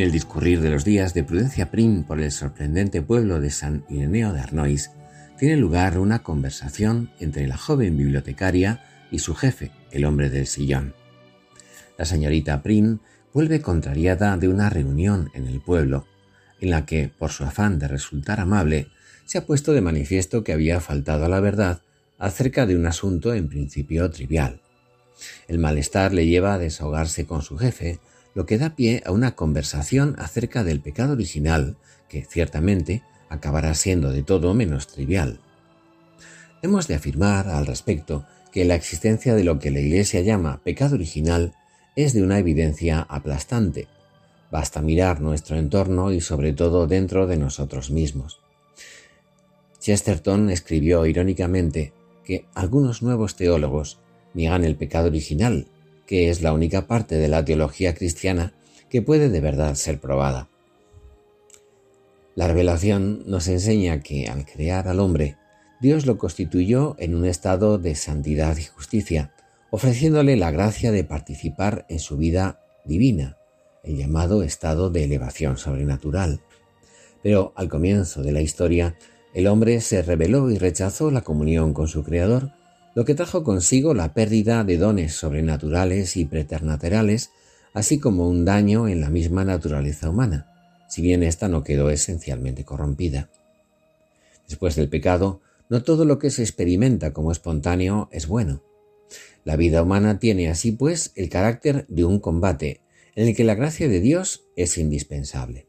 En 0.00 0.06
el 0.06 0.12
discurrir 0.12 0.62
de 0.62 0.70
los 0.70 0.82
días 0.82 1.12
de 1.12 1.24
Prudencia 1.24 1.70
Prim 1.70 2.04
por 2.04 2.22
el 2.22 2.32
sorprendente 2.32 3.02
pueblo 3.02 3.38
de 3.38 3.50
San 3.50 3.84
Ireneo 3.90 4.32
de 4.32 4.40
Arnois, 4.40 4.92
tiene 5.38 5.58
lugar 5.58 5.98
una 5.98 6.22
conversación 6.22 7.10
entre 7.20 7.46
la 7.46 7.58
joven 7.58 7.98
bibliotecaria 7.98 8.82
y 9.10 9.18
su 9.18 9.34
jefe, 9.34 9.72
el 9.90 10.06
hombre 10.06 10.30
del 10.30 10.46
sillón. 10.46 10.94
La 11.98 12.06
señorita 12.06 12.62
Prim 12.62 13.00
vuelve 13.34 13.60
contrariada 13.60 14.38
de 14.38 14.48
una 14.48 14.70
reunión 14.70 15.30
en 15.34 15.46
el 15.46 15.60
pueblo, 15.60 16.06
en 16.62 16.70
la 16.70 16.86
que, 16.86 17.10
por 17.10 17.30
su 17.30 17.44
afán 17.44 17.78
de 17.78 17.86
resultar 17.86 18.40
amable, 18.40 18.88
se 19.26 19.36
ha 19.36 19.44
puesto 19.44 19.74
de 19.74 19.82
manifiesto 19.82 20.44
que 20.44 20.54
había 20.54 20.80
faltado 20.80 21.26
a 21.26 21.28
la 21.28 21.40
verdad 21.40 21.82
acerca 22.18 22.64
de 22.64 22.74
un 22.74 22.86
asunto 22.86 23.34
en 23.34 23.50
principio 23.50 24.10
trivial. 24.10 24.62
El 25.46 25.58
malestar 25.58 26.14
le 26.14 26.26
lleva 26.26 26.54
a 26.54 26.58
desahogarse 26.58 27.26
con 27.26 27.42
su 27.42 27.58
jefe, 27.58 28.00
lo 28.34 28.46
que 28.46 28.58
da 28.58 28.76
pie 28.76 29.02
a 29.04 29.12
una 29.12 29.34
conversación 29.34 30.14
acerca 30.18 30.64
del 30.64 30.80
pecado 30.80 31.12
original, 31.12 31.76
que 32.08 32.24
ciertamente 32.24 33.02
acabará 33.28 33.74
siendo 33.74 34.12
de 34.12 34.22
todo 34.22 34.54
menos 34.54 34.86
trivial. 34.86 35.40
Hemos 36.62 36.88
de 36.88 36.94
afirmar 36.94 37.48
al 37.48 37.66
respecto 37.66 38.26
que 38.52 38.64
la 38.64 38.74
existencia 38.74 39.34
de 39.34 39.44
lo 39.44 39.58
que 39.58 39.70
la 39.70 39.80
Iglesia 39.80 40.20
llama 40.20 40.60
pecado 40.62 40.96
original 40.96 41.54
es 41.96 42.12
de 42.12 42.22
una 42.22 42.38
evidencia 42.38 43.00
aplastante. 43.08 43.88
Basta 44.50 44.82
mirar 44.82 45.20
nuestro 45.20 45.56
entorno 45.56 46.12
y 46.12 46.20
sobre 46.20 46.52
todo 46.52 46.86
dentro 46.86 47.26
de 47.26 47.36
nosotros 47.36 47.90
mismos. 47.90 48.40
Chesterton 49.78 50.50
escribió 50.50 51.06
irónicamente 51.06 51.92
que 52.24 52.44
algunos 52.54 53.02
nuevos 53.02 53.36
teólogos 53.36 53.98
niegan 54.34 54.64
el 54.64 54.76
pecado 54.76 55.06
original, 55.06 55.66
que 56.10 56.28
es 56.28 56.42
la 56.42 56.52
única 56.52 56.88
parte 56.88 57.18
de 57.18 57.28
la 57.28 57.44
teología 57.44 57.94
cristiana 57.94 58.52
que 58.88 59.00
puede 59.00 59.28
de 59.28 59.40
verdad 59.40 59.76
ser 59.76 60.00
probada. 60.00 60.48
La 62.34 62.48
revelación 62.48 63.22
nos 63.26 63.46
enseña 63.46 64.02
que 64.02 64.26
al 64.26 64.44
crear 64.44 64.88
al 64.88 64.98
hombre, 64.98 65.36
Dios 65.80 66.06
lo 66.06 66.18
constituyó 66.18 66.96
en 66.98 67.14
un 67.14 67.26
estado 67.26 67.78
de 67.78 67.94
santidad 67.94 68.56
y 68.56 68.64
justicia, 68.64 69.32
ofreciéndole 69.70 70.36
la 70.36 70.50
gracia 70.50 70.90
de 70.90 71.04
participar 71.04 71.86
en 71.88 72.00
su 72.00 72.16
vida 72.16 72.60
divina, 72.84 73.36
el 73.84 73.96
llamado 73.96 74.42
estado 74.42 74.90
de 74.90 75.04
elevación 75.04 75.58
sobrenatural. 75.58 76.40
Pero 77.22 77.52
al 77.54 77.68
comienzo 77.68 78.24
de 78.24 78.32
la 78.32 78.40
historia, 78.40 78.96
el 79.32 79.46
hombre 79.46 79.80
se 79.80 80.02
rebeló 80.02 80.50
y 80.50 80.58
rechazó 80.58 81.12
la 81.12 81.20
comunión 81.20 81.72
con 81.72 81.86
su 81.86 82.02
Creador, 82.02 82.50
lo 82.94 83.04
que 83.04 83.14
trajo 83.14 83.44
consigo 83.44 83.94
la 83.94 84.14
pérdida 84.14 84.64
de 84.64 84.76
dones 84.76 85.14
sobrenaturales 85.14 86.16
y 86.16 86.24
preternaturales, 86.24 87.30
así 87.72 87.98
como 88.00 88.28
un 88.28 88.44
daño 88.44 88.88
en 88.88 89.00
la 89.00 89.10
misma 89.10 89.44
naturaleza 89.44 90.10
humana, 90.10 90.50
si 90.88 91.02
bien 91.02 91.22
ésta 91.22 91.48
no 91.48 91.62
quedó 91.62 91.90
esencialmente 91.90 92.64
corrompida. 92.64 93.30
Después 94.48 94.74
del 94.74 94.88
pecado, 94.88 95.40
no 95.68 95.84
todo 95.84 96.04
lo 96.04 96.18
que 96.18 96.30
se 96.30 96.42
experimenta 96.42 97.12
como 97.12 97.30
espontáneo 97.30 98.08
es 98.10 98.26
bueno. 98.26 98.64
La 99.44 99.54
vida 99.54 99.82
humana 99.82 100.18
tiene 100.18 100.48
así 100.48 100.72
pues 100.72 101.12
el 101.14 101.28
carácter 101.28 101.86
de 101.88 102.04
un 102.04 102.18
combate 102.18 102.80
en 103.14 103.28
el 103.28 103.36
que 103.36 103.44
la 103.44 103.54
gracia 103.54 103.88
de 103.88 104.00
Dios 104.00 104.44
es 104.56 104.76
indispensable. 104.78 105.68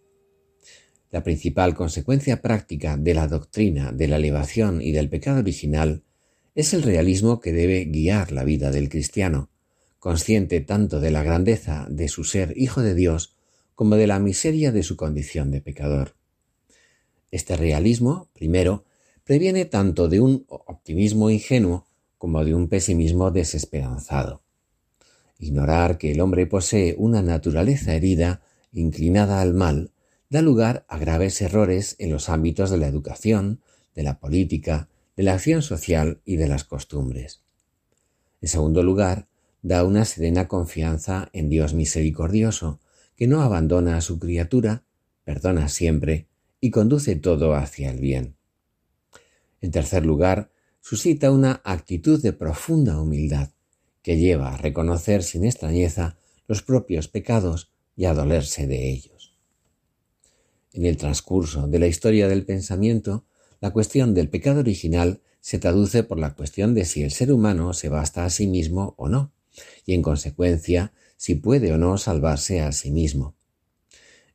La 1.12 1.24
principal 1.24 1.76
consecuencia 1.76 2.42
práctica 2.42 2.98
de 2.98 3.14
la 3.14 3.28
doctrina 3.28 3.92
de 3.92 4.08
la 4.08 4.16
elevación 4.16 4.82
y 4.82 4.92
del 4.92 5.10
pecado 5.10 5.40
original 5.40 6.04
es 6.54 6.74
el 6.74 6.84
realismo 6.84 7.40
que 7.40 7.54
debe 7.54 7.86
guiar 7.86 8.32
la 8.32 8.44
vida 8.44 8.72
del 8.72 8.90
cristiano, 8.90 9.50
consciente 10.00 10.60
tanto 10.62 11.00
de 11.00 11.12
la 11.12 11.24
grandeza 11.24 11.88
de 11.90 12.08
su 12.08 12.24
ser 12.24 12.54
hijo 12.58 12.82
de 12.82 12.96
Dios 12.96 13.36
como 13.76 13.96
de 13.96 14.08
la 14.08 14.20
miseria 14.20 14.72
de 14.72 14.84
su 14.84 14.98
condición 14.98 15.52
de 15.52 15.62
pecador. 15.62 16.16
Este 17.32 17.56
realismo, 17.56 18.30
primero, 18.34 18.84
previene 19.24 19.66
tanto 19.66 20.10
de 20.10 20.20
un 20.20 20.46
optimismo 20.50 21.30
ingenuo 21.30 21.86
como 22.18 22.44
de 22.44 22.54
un 22.54 22.68
pesimismo 22.68 23.32
desesperanzado. 23.32 24.44
Ignorar 25.40 25.98
que 25.98 26.12
el 26.12 26.20
hombre 26.20 26.46
posee 26.46 26.96
una 26.98 27.22
naturaleza 27.22 27.96
herida, 27.96 28.42
inclinada 28.74 29.42
al 29.42 29.54
mal, 29.54 29.92
da 30.30 30.42
lugar 30.42 30.86
a 30.88 30.98
graves 30.98 31.42
errores 31.42 31.96
en 31.98 32.12
los 32.12 32.30
ámbitos 32.30 32.70
de 32.70 32.78
la 32.78 32.88
educación, 32.88 33.62
de 33.96 34.04
la 34.04 34.20
política, 34.20 34.90
de 35.16 35.24
la 35.24 35.34
acción 35.34 35.62
social 35.62 36.22
y 36.26 36.38
de 36.38 36.48
las 36.48 36.64
costumbres. 36.64 37.42
En 38.42 38.48
segundo 38.48 38.84
lugar, 38.84 39.28
da 39.62 39.84
una 39.84 40.06
serena 40.06 40.48
confianza 40.48 41.30
en 41.34 41.50
Dios 41.50 41.74
misericordioso, 41.74 42.80
que 43.16 43.28
no 43.28 43.42
abandona 43.42 43.98
a 43.98 44.02
su 44.02 44.20
criatura, 44.20 44.84
perdona 45.24 45.70
siempre 45.70 46.28
y 46.60 46.72
conduce 46.72 47.16
todo 47.16 47.54
hacia 47.54 47.92
el 47.92 48.00
bien. 48.00 48.36
En 49.62 49.72
tercer 49.72 50.06
lugar, 50.06 50.52
suscita 50.80 51.32
una 51.32 51.62
actitud 51.64 52.22
de 52.22 52.34
profunda 52.34 53.00
humildad, 53.00 53.52
que 54.02 54.18
lleva 54.18 54.54
a 54.54 54.58
reconocer 54.58 55.22
sin 55.22 55.46
extrañeza 55.46 56.18
los 56.48 56.64
propios 56.64 57.08
pecados 57.08 57.72
y 57.96 58.06
a 58.06 58.14
dolerse 58.14 58.66
de 58.66 58.90
ellos. 58.90 59.38
En 60.74 60.86
el 60.86 60.98
transcurso 60.98 61.68
de 61.68 61.80
la 61.80 61.88
historia 61.88 62.28
del 62.28 62.46
pensamiento, 62.46 63.26
la 63.62 63.70
cuestión 63.70 64.16
del 64.16 64.28
pecado 64.28 64.60
original 64.60 65.22
se 65.40 65.60
traduce 65.60 66.04
por 66.04 66.20
la 66.20 66.34
cuestión 66.34 66.74
de 66.74 66.84
si 66.84 67.04
el 67.04 67.12
ser 67.12 67.32
humano 67.32 67.74
se 67.74 67.90
basta 67.90 68.26
a 68.26 68.30
sí 68.32 68.48
mismo 68.48 68.96
o 68.98 69.08
no, 69.08 69.32
y 69.86 69.94
en 69.94 70.02
consecuencia 70.02 70.94
si 71.16 71.36
puede 71.36 71.72
o 71.72 71.78
no 71.78 71.98
salvarse 72.00 72.62
a 72.62 72.72
sí 72.72 72.92
mismo. 72.92 73.36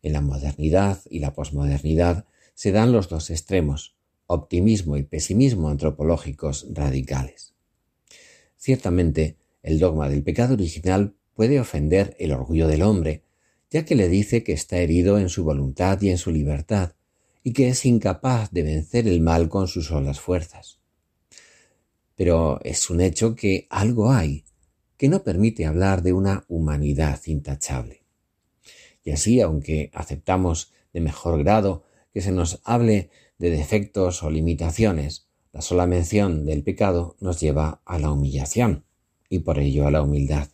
En 0.03 0.13
la 0.13 0.21
modernidad 0.21 1.01
y 1.11 1.19
la 1.19 1.35
posmodernidad 1.35 2.25
se 2.55 2.71
dan 2.71 2.93
los 2.93 3.09
dos 3.09 3.31
extremos, 3.31 3.97
optimismo 4.27 4.97
y 4.97 5.03
pesimismo 5.03 5.69
antropológicos 5.69 6.67
radicales. 6.71 7.55
Ciertamente, 8.57 9.37
el 9.65 9.81
dogma 9.81 10.09
del 10.09 10.23
pecado 10.23 10.55
original 10.55 11.17
puede 11.35 11.59
ofender 11.59 12.17
el 12.21 12.31
orgullo 12.31 12.69
del 12.69 12.83
hombre, 12.83 13.25
ya 13.71 13.85
que 13.85 13.97
le 13.97 14.09
dice 14.09 14.45
que 14.45 14.53
está 14.53 14.79
herido 14.79 15.19
en 15.19 15.29
su 15.29 15.43
voluntad 15.43 16.01
y 16.01 16.11
en 16.11 16.19
su 16.19 16.31
libertad, 16.31 16.93
y 17.47 17.53
que 17.53 17.69
es 17.69 17.87
incapaz 17.87 18.51
de 18.51 18.65
vencer 18.65 19.07
el 19.07 19.21
mal 19.21 19.49
con 19.49 19.69
sus 19.69 19.87
solas 19.87 20.19
fuerzas. 20.19 20.81
Pero 22.17 22.59
es 22.65 22.91
un 22.91 23.01
hecho 23.01 23.37
que 23.37 23.69
algo 23.71 24.11
hay 24.11 24.45
que 24.97 25.09
no 25.09 25.23
permite 25.23 25.65
hablar 25.65 26.03
de 26.03 26.13
una 26.13 26.45
humanidad 26.49 27.21
intachable. 27.27 28.03
Y 29.05 29.13
así, 29.13 29.41
aunque 29.41 29.93
aceptamos 29.95 30.73
de 30.93 31.01
mejor 31.01 31.39
grado 31.39 31.85
que 32.13 32.21
se 32.21 32.33
nos 32.33 32.61
hable 32.65 33.11
de 33.39 33.51
defectos 33.51 34.25
o 34.25 34.31
limitaciones, 34.31 35.29
la 35.53 35.63
sola 35.63 35.87
mención 35.87 36.47
del 36.47 36.65
pecado 36.65 37.15
nos 37.21 37.39
lleva 37.39 37.81
a 37.85 38.01
la 38.01 38.11
humillación 38.11 38.87
y 39.29 39.39
por 39.39 39.61
ello 39.61 39.87
a 39.87 39.93
la 39.93 40.03
humildad. 40.03 40.49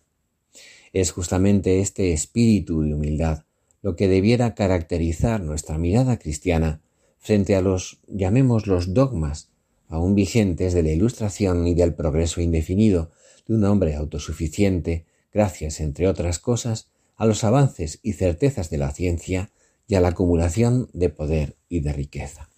Es 0.93 1.11
justamente 1.11 1.81
este 1.81 2.13
espíritu 2.13 2.83
de 2.83 2.93
humildad 2.93 3.47
lo 3.83 3.97
que 3.97 4.09
debiera 4.09 4.55
caracterizar 4.55 5.43
nuestra 5.43 5.77
mirada 5.77 6.19
cristiana 6.19 6.81
frente 7.19 7.57
a 7.57 7.61
los, 7.61 8.01
llamemos 8.07 8.67
los 8.67 8.95
dogmas, 8.95 9.51
aún 9.89 10.15
vigentes 10.15 10.73
de 10.73 10.83
la 10.83 10.91
ilustración 10.91 11.67
y 11.67 11.75
del 11.75 11.95
progreso 11.95 12.41
indefinido 12.41 13.11
de 13.47 13.55
un 13.55 13.65
hombre 13.65 13.95
autosuficiente, 13.95 15.05
gracias, 15.33 15.81
entre 15.81 16.09
otras 16.09 16.39
cosas, 16.39 16.89
a 17.17 17.27
los 17.27 17.45
avances 17.45 18.01
y 18.03 18.15
certezas 18.15 18.71
de 18.71 18.79
la 18.79 18.91
ciencia 18.93 19.51
y 19.87 19.97
a 19.97 20.01
la 20.01 20.09
acumulación 20.09 20.89
de 20.93 21.11
poder 21.11 21.57
y 21.69 21.81
de 21.81 21.93
riqueza. 21.93 22.52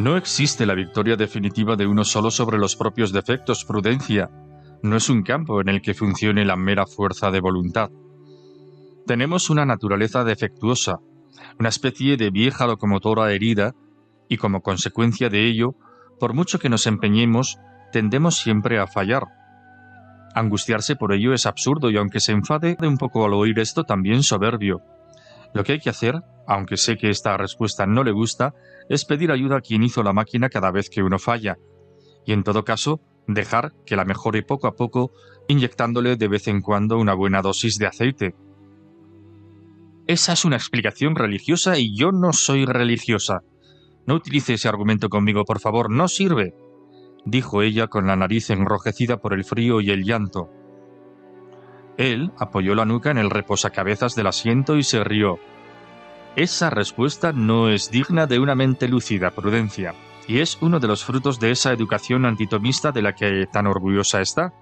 No 0.00 0.16
existe 0.16 0.64
la 0.64 0.72
victoria 0.72 1.14
definitiva 1.14 1.76
de 1.76 1.86
uno 1.86 2.04
solo 2.04 2.30
sobre 2.30 2.56
los 2.56 2.74
propios 2.74 3.12
defectos, 3.12 3.66
prudencia. 3.66 4.30
No 4.82 4.96
es 4.96 5.10
un 5.10 5.22
campo 5.22 5.60
en 5.60 5.68
el 5.68 5.82
que 5.82 5.92
funcione 5.92 6.46
la 6.46 6.56
mera 6.56 6.86
fuerza 6.86 7.30
de 7.30 7.38
voluntad. 7.38 7.90
Tenemos 9.06 9.50
una 9.50 9.66
naturaleza 9.66 10.24
defectuosa, 10.24 11.00
una 11.58 11.68
especie 11.68 12.16
de 12.16 12.30
vieja 12.30 12.66
locomotora 12.66 13.30
herida, 13.30 13.74
y 14.26 14.38
como 14.38 14.62
consecuencia 14.62 15.28
de 15.28 15.46
ello, 15.46 15.74
por 16.18 16.32
mucho 16.32 16.58
que 16.58 16.70
nos 16.70 16.86
empeñemos, 16.86 17.58
tendemos 17.92 18.38
siempre 18.38 18.78
a 18.78 18.86
fallar. 18.86 19.24
Angustiarse 20.34 20.96
por 20.96 21.12
ello 21.12 21.34
es 21.34 21.44
absurdo 21.44 21.90
y 21.90 21.98
aunque 21.98 22.20
se 22.20 22.32
enfade 22.32 22.74
de 22.80 22.88
un 22.88 22.96
poco 22.96 23.26
al 23.26 23.34
oír 23.34 23.58
esto, 23.58 23.84
también 23.84 24.22
soberbio. 24.22 24.80
Lo 25.52 25.62
que 25.62 25.72
hay 25.72 25.78
que 25.78 25.90
hacer, 25.90 26.22
aunque 26.50 26.76
sé 26.76 26.96
que 26.96 27.10
esta 27.10 27.36
respuesta 27.36 27.86
no 27.86 28.02
le 28.02 28.10
gusta, 28.10 28.54
es 28.88 29.04
pedir 29.04 29.30
ayuda 29.30 29.58
a 29.58 29.60
quien 29.60 29.84
hizo 29.84 30.02
la 30.02 30.12
máquina 30.12 30.48
cada 30.48 30.72
vez 30.72 30.90
que 30.90 31.00
uno 31.00 31.20
falla, 31.20 31.58
y 32.26 32.32
en 32.32 32.42
todo 32.42 32.64
caso, 32.64 33.00
dejar 33.28 33.72
que 33.86 33.94
la 33.94 34.04
mejore 34.04 34.42
poco 34.42 34.66
a 34.66 34.74
poco 34.74 35.12
inyectándole 35.46 36.16
de 36.16 36.26
vez 36.26 36.48
en 36.48 36.60
cuando 36.60 36.98
una 36.98 37.14
buena 37.14 37.40
dosis 37.40 37.78
de 37.78 37.86
aceite. 37.86 38.34
Esa 40.08 40.32
es 40.32 40.44
una 40.44 40.56
explicación 40.56 41.14
religiosa 41.14 41.78
y 41.78 41.96
yo 41.96 42.10
no 42.10 42.32
soy 42.32 42.64
religiosa. 42.66 43.42
No 44.08 44.16
utilice 44.16 44.54
ese 44.54 44.68
argumento 44.68 45.08
conmigo, 45.08 45.44
por 45.44 45.60
favor, 45.60 45.88
no 45.88 46.08
sirve, 46.08 46.52
dijo 47.24 47.62
ella 47.62 47.86
con 47.86 48.08
la 48.08 48.16
nariz 48.16 48.50
enrojecida 48.50 49.18
por 49.18 49.34
el 49.34 49.44
frío 49.44 49.80
y 49.80 49.90
el 49.90 50.02
llanto. 50.02 50.50
Él 51.96 52.32
apoyó 52.40 52.74
la 52.74 52.86
nuca 52.86 53.12
en 53.12 53.18
el 53.18 53.30
reposacabezas 53.30 54.16
del 54.16 54.26
asiento 54.26 54.76
y 54.76 54.82
se 54.82 55.04
rió. 55.04 55.38
Esa 56.36 56.70
respuesta 56.70 57.32
no 57.32 57.68
es 57.68 57.90
digna 57.90 58.26
de 58.26 58.38
una 58.38 58.54
mente 58.54 58.88
lúcida, 58.88 59.30
Prudencia, 59.30 59.94
y 60.28 60.38
es 60.38 60.58
uno 60.60 60.78
de 60.78 60.88
los 60.88 61.04
frutos 61.04 61.40
de 61.40 61.50
esa 61.50 61.72
educación 61.72 62.24
antitomista 62.24 62.92
de 62.92 63.02
la 63.02 63.14
que 63.14 63.46
tan 63.52 63.66
orgullosa 63.66 64.20
está. 64.20 64.52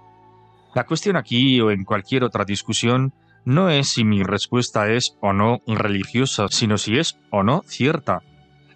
La 0.75 0.85
cuestión 0.85 1.17
aquí 1.17 1.61
o 1.61 1.71
en 1.71 1.85
cualquier 1.85 2.25
otra 2.25 2.45
discusión 2.45 3.13
no 3.45 3.71
es 3.71 3.91
si 3.91 4.05
mi 4.05 4.23
respuesta 4.23 4.91
es 4.91 5.17
o 5.21 5.33
no 5.33 5.61
religiosa, 5.67 6.47
sino 6.49 6.79
si 6.79 6.99
es 6.99 7.19
o 7.31 7.43
no 7.43 7.63
cierta. 7.67 8.23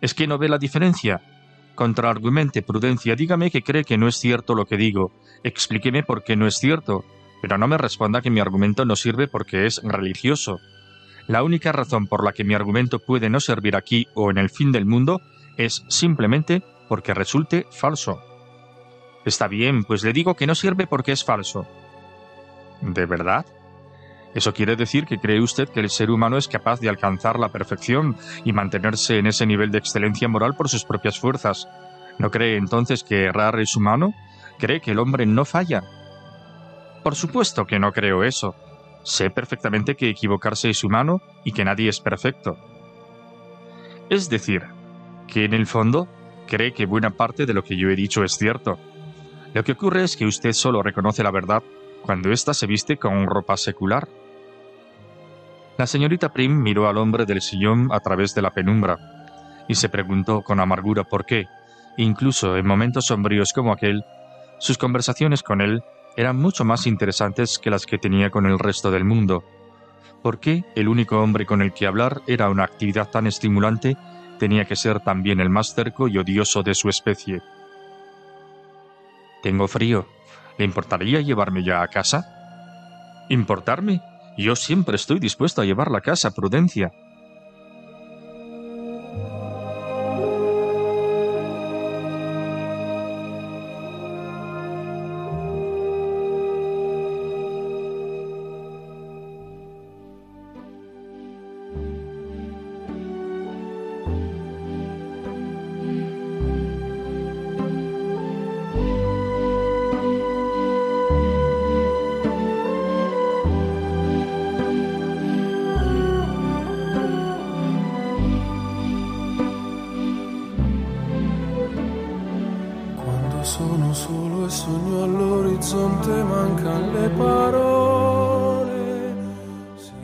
¿Es 0.01 0.15
que 0.15 0.27
no 0.27 0.39
ve 0.39 0.49
la 0.49 0.59
diferencia? 0.59 1.23
Contraargumente, 1.75 2.63
prudencia, 2.63 3.17
dígame 3.17 3.51
que 3.51 3.63
cree 3.63 3.85
que 3.85 3.99
no 3.99 4.09
es 4.09 4.17
cierto 4.17 4.55
lo 4.55 4.67
que 4.67 4.77
digo. 4.77 5.13
Explíqueme 5.43 6.03
por 6.03 6.25
qué 6.25 6.37
no 6.37 6.47
es 6.47 6.57
cierto 6.57 7.05
pero 7.43 7.59
no 7.59 7.67
me 7.67 7.77
responda 7.77 8.23
que 8.23 8.31
mi 8.31 8.41
argumento 8.41 8.85
no 8.87 8.95
sirve 8.95 9.27
porque 9.27 9.67
es 9.67 9.83
religioso. 9.83 10.61
La 11.29 11.43
única 11.43 11.73
razón 11.73 12.07
por 12.07 12.25
la 12.25 12.33
que 12.33 12.45
mi 12.45 12.55
argumento 12.55 12.99
puede 12.99 13.31
no 13.31 13.41
servir 13.41 13.77
aquí 13.77 14.09
o 14.15 14.31
en 14.31 14.39
el 14.39 14.51
fin 14.51 14.73
del 14.73 14.87
mundo 14.87 15.21
es 15.57 15.85
simplemente 15.89 16.63
porque 16.89 17.15
resulte 17.15 17.67
falso. 17.71 18.21
Está 19.25 19.47
bien, 19.47 19.85
pues 19.85 20.03
le 20.03 20.13
digo 20.13 20.35
que 20.35 20.47
no 20.47 20.55
sirve 20.55 20.87
porque 20.87 21.13
es 21.13 21.25
falso. 21.25 21.67
¿De 22.81 23.07
verdad? 23.07 23.47
Eso 24.35 24.53
quiere 24.55 24.77
decir 24.77 25.05
que 25.05 25.19
cree 25.19 25.41
usted 25.41 25.69
que 25.69 25.81
el 25.81 25.91
ser 25.91 26.11
humano 26.11 26.39
es 26.39 26.49
capaz 26.49 26.81
de 26.81 26.89
alcanzar 26.89 27.39
la 27.39 27.51
perfección 27.51 28.17
y 28.45 28.53
mantenerse 28.53 29.19
en 29.19 29.27
ese 29.27 29.47
nivel 29.47 29.71
de 29.71 29.79
excelencia 29.79 30.27
moral 30.27 30.55
por 30.57 30.69
sus 30.69 30.85
propias 30.85 31.19
fuerzas. 31.19 31.69
¿No 32.19 32.31
cree 32.31 32.57
entonces 32.57 33.05
que 33.05 33.25
errar 33.25 33.61
es 33.61 33.77
humano? 33.77 34.15
¿Cree 34.59 34.81
que 34.81 34.93
el 34.93 34.99
hombre 34.99 35.27
no 35.27 35.45
falla? 35.45 35.83
Por 37.03 37.15
supuesto 37.15 37.67
que 37.67 37.79
no 37.79 37.93
creo 37.93 38.25
eso. 38.25 38.57
Sé 39.03 39.31
perfectamente 39.31 39.97
que 39.97 40.09
equivocarse 40.09 40.71
es 40.71 40.85
humano 40.85 41.21
y 41.45 41.53
que 41.53 41.65
nadie 41.65 41.89
es 41.89 42.01
perfecto. 42.01 42.57
Es 44.09 44.29
decir, 44.29 44.63
que 45.27 45.45
en 45.45 45.55
el 45.55 45.67
fondo 45.67 46.09
cree 46.47 46.73
que 46.73 46.87
buena 46.87 47.11
parte 47.11 47.47
de 47.47 47.55
lo 47.55 47.65
que 47.65 47.77
yo 47.77 47.89
he 47.89 47.97
dicho 47.97 48.23
es 48.23 48.33
cierto. 48.33 48.79
Lo 49.55 49.65
que 49.65 49.73
ocurre 49.73 50.05
es 50.05 50.17
que 50.17 50.27
usted 50.27 50.53
solo 50.53 50.83
reconoce 50.83 51.23
la 51.23 51.31
verdad 51.31 51.63
cuando 52.03 52.31
ésta 52.31 52.55
se 52.55 52.67
viste 52.67 52.97
con 52.97 53.27
ropa 53.27 53.57
secular. 53.57 54.09
La 55.79 55.87
señorita 55.87 56.33
Prim 56.33 56.63
miró 56.63 56.89
al 56.89 56.99
hombre 56.99 57.25
del 57.25 57.41
sillón 57.41 57.89
a 57.93 58.01
través 58.01 58.35
de 58.35 58.43
la 58.43 58.51
penumbra 58.51 58.99
y 59.69 59.75
se 59.75 59.89
preguntó 59.89 60.43
con 60.43 60.61
amargura 60.61 61.05
por 61.05 61.25
qué, 61.25 61.47
incluso 61.97 62.57
en 62.57 62.67
momentos 62.67 63.07
sombríos 63.07 63.53
como 63.53 63.73
aquel, 63.73 64.05
sus 64.59 64.79
conversaciones 64.79 65.43
con 65.43 65.61
él 65.61 65.83
eran 66.17 66.37
mucho 66.37 66.65
más 66.65 66.87
interesantes 66.87 67.59
que 67.59 67.71
las 67.71 67.87
que 67.87 67.99
tenía 67.99 68.31
con 68.31 68.47
el 68.47 68.59
resto 68.59 68.91
del 68.91 69.05
mundo. 69.05 69.45
¿Por 70.23 70.39
qué 70.39 70.65
el 70.77 70.89
único 70.89 71.21
hombre 71.21 71.47
con 71.47 71.63
el 71.63 71.73
que 71.73 71.87
hablar 71.87 72.23
era 72.27 72.49
una 72.49 72.65
actividad 72.65 73.11
tan 73.11 73.27
estimulante 73.27 73.97
tenía 74.39 74.65
que 74.65 74.77
ser 74.77 75.01
también 75.01 75.41
el 75.41 75.51
más 75.51 75.75
cerco 75.75 76.09
y 76.09 76.19
odioso 76.19 76.63
de 76.63 76.75
su 76.75 76.89
especie? 76.89 77.41
Tengo 79.43 79.67
frío. 79.67 80.07
¿Le 80.59 80.65
importaría 80.65 81.21
llevarme 81.21 81.65
ya 81.65 81.83
a 81.83 81.89
casa? 81.89 83.25
¿Importarme? 83.29 84.01
Yo 84.39 84.55
siempre 84.55 84.97
estoy 84.97 85.19
dispuesto 85.19 85.63
a 85.63 85.65
llevarla 85.65 85.99
a 85.99 86.03
casa, 86.03 86.33
Prudencia. 86.33 86.93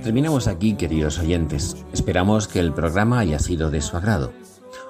Terminamos 0.09 0.48
aquí, 0.48 0.72
queridos 0.72 1.18
oyentes. 1.18 1.76
Esperamos 1.92 2.48
que 2.48 2.61
el 2.61 2.72
programa 2.72 3.18
haya 3.18 3.38
sido 3.38 3.70
de 3.70 3.82
su 3.82 3.94
agrado. 3.94 4.32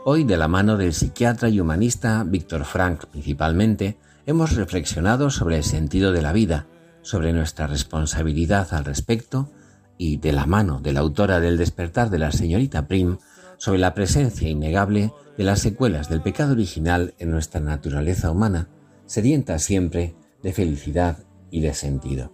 Hoy, 0.05 0.23
de 0.23 0.37
la 0.37 0.47
mano 0.47 0.77
del 0.77 0.95
psiquiatra 0.95 1.49
y 1.49 1.59
humanista 1.59 2.23
Víctor 2.23 2.65
Frank 2.65 3.07
principalmente, 3.07 3.99
hemos 4.27 4.55
reflexionado 4.55 5.31
sobre 5.31 5.57
el 5.57 5.65
sentido 5.65 6.13
de 6.13 6.23
la 6.23 6.33
vida, 6.33 6.69
sobre 7.03 7.33
nuestra 7.33 7.67
responsabilidad 7.67 8.73
al 8.73 8.85
respecto 8.85 9.51
y, 9.97 10.19
de 10.19 10.31
la 10.31 10.47
mano 10.47 10.79
de 10.79 10.93
la 10.93 11.01
autora 11.01 11.41
del 11.41 11.59
despertar 11.59 12.11
de 12.11 12.19
la 12.21 12.31
señorita 12.31 12.87
Prim, 12.87 13.19
sobre 13.57 13.81
la 13.81 13.95
presencia 13.95 14.49
innegable 14.49 15.13
de 15.37 15.43
las 15.43 15.59
secuelas 15.59 16.09
del 16.09 16.23
pecado 16.23 16.53
original 16.53 17.15
en 17.19 17.33
nuestra 17.33 17.61
naturaleza 17.61 18.31
humana, 18.31 18.69
sedienta 19.07 19.59
siempre 19.59 20.15
de 20.45 20.53
felicidad 20.53 21.19
y 21.51 21.61
de 21.61 21.75
sentido. 21.75 22.33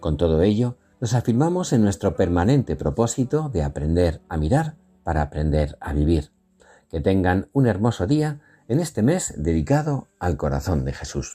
Con 0.00 0.16
todo 0.16 0.42
ello, 0.42 0.79
nos 1.00 1.14
afirmamos 1.14 1.72
en 1.72 1.82
nuestro 1.82 2.14
permanente 2.14 2.76
propósito 2.76 3.48
de 3.48 3.62
aprender 3.62 4.20
a 4.28 4.36
mirar 4.36 4.76
para 5.02 5.22
aprender 5.22 5.76
a 5.80 5.92
vivir. 5.92 6.30
Que 6.90 7.00
tengan 7.00 7.48
un 7.52 7.66
hermoso 7.66 8.06
día 8.06 8.40
en 8.68 8.80
este 8.80 9.02
mes 9.02 9.34
dedicado 9.36 10.08
al 10.18 10.36
corazón 10.36 10.84
de 10.84 10.92
Jesús. 10.92 11.34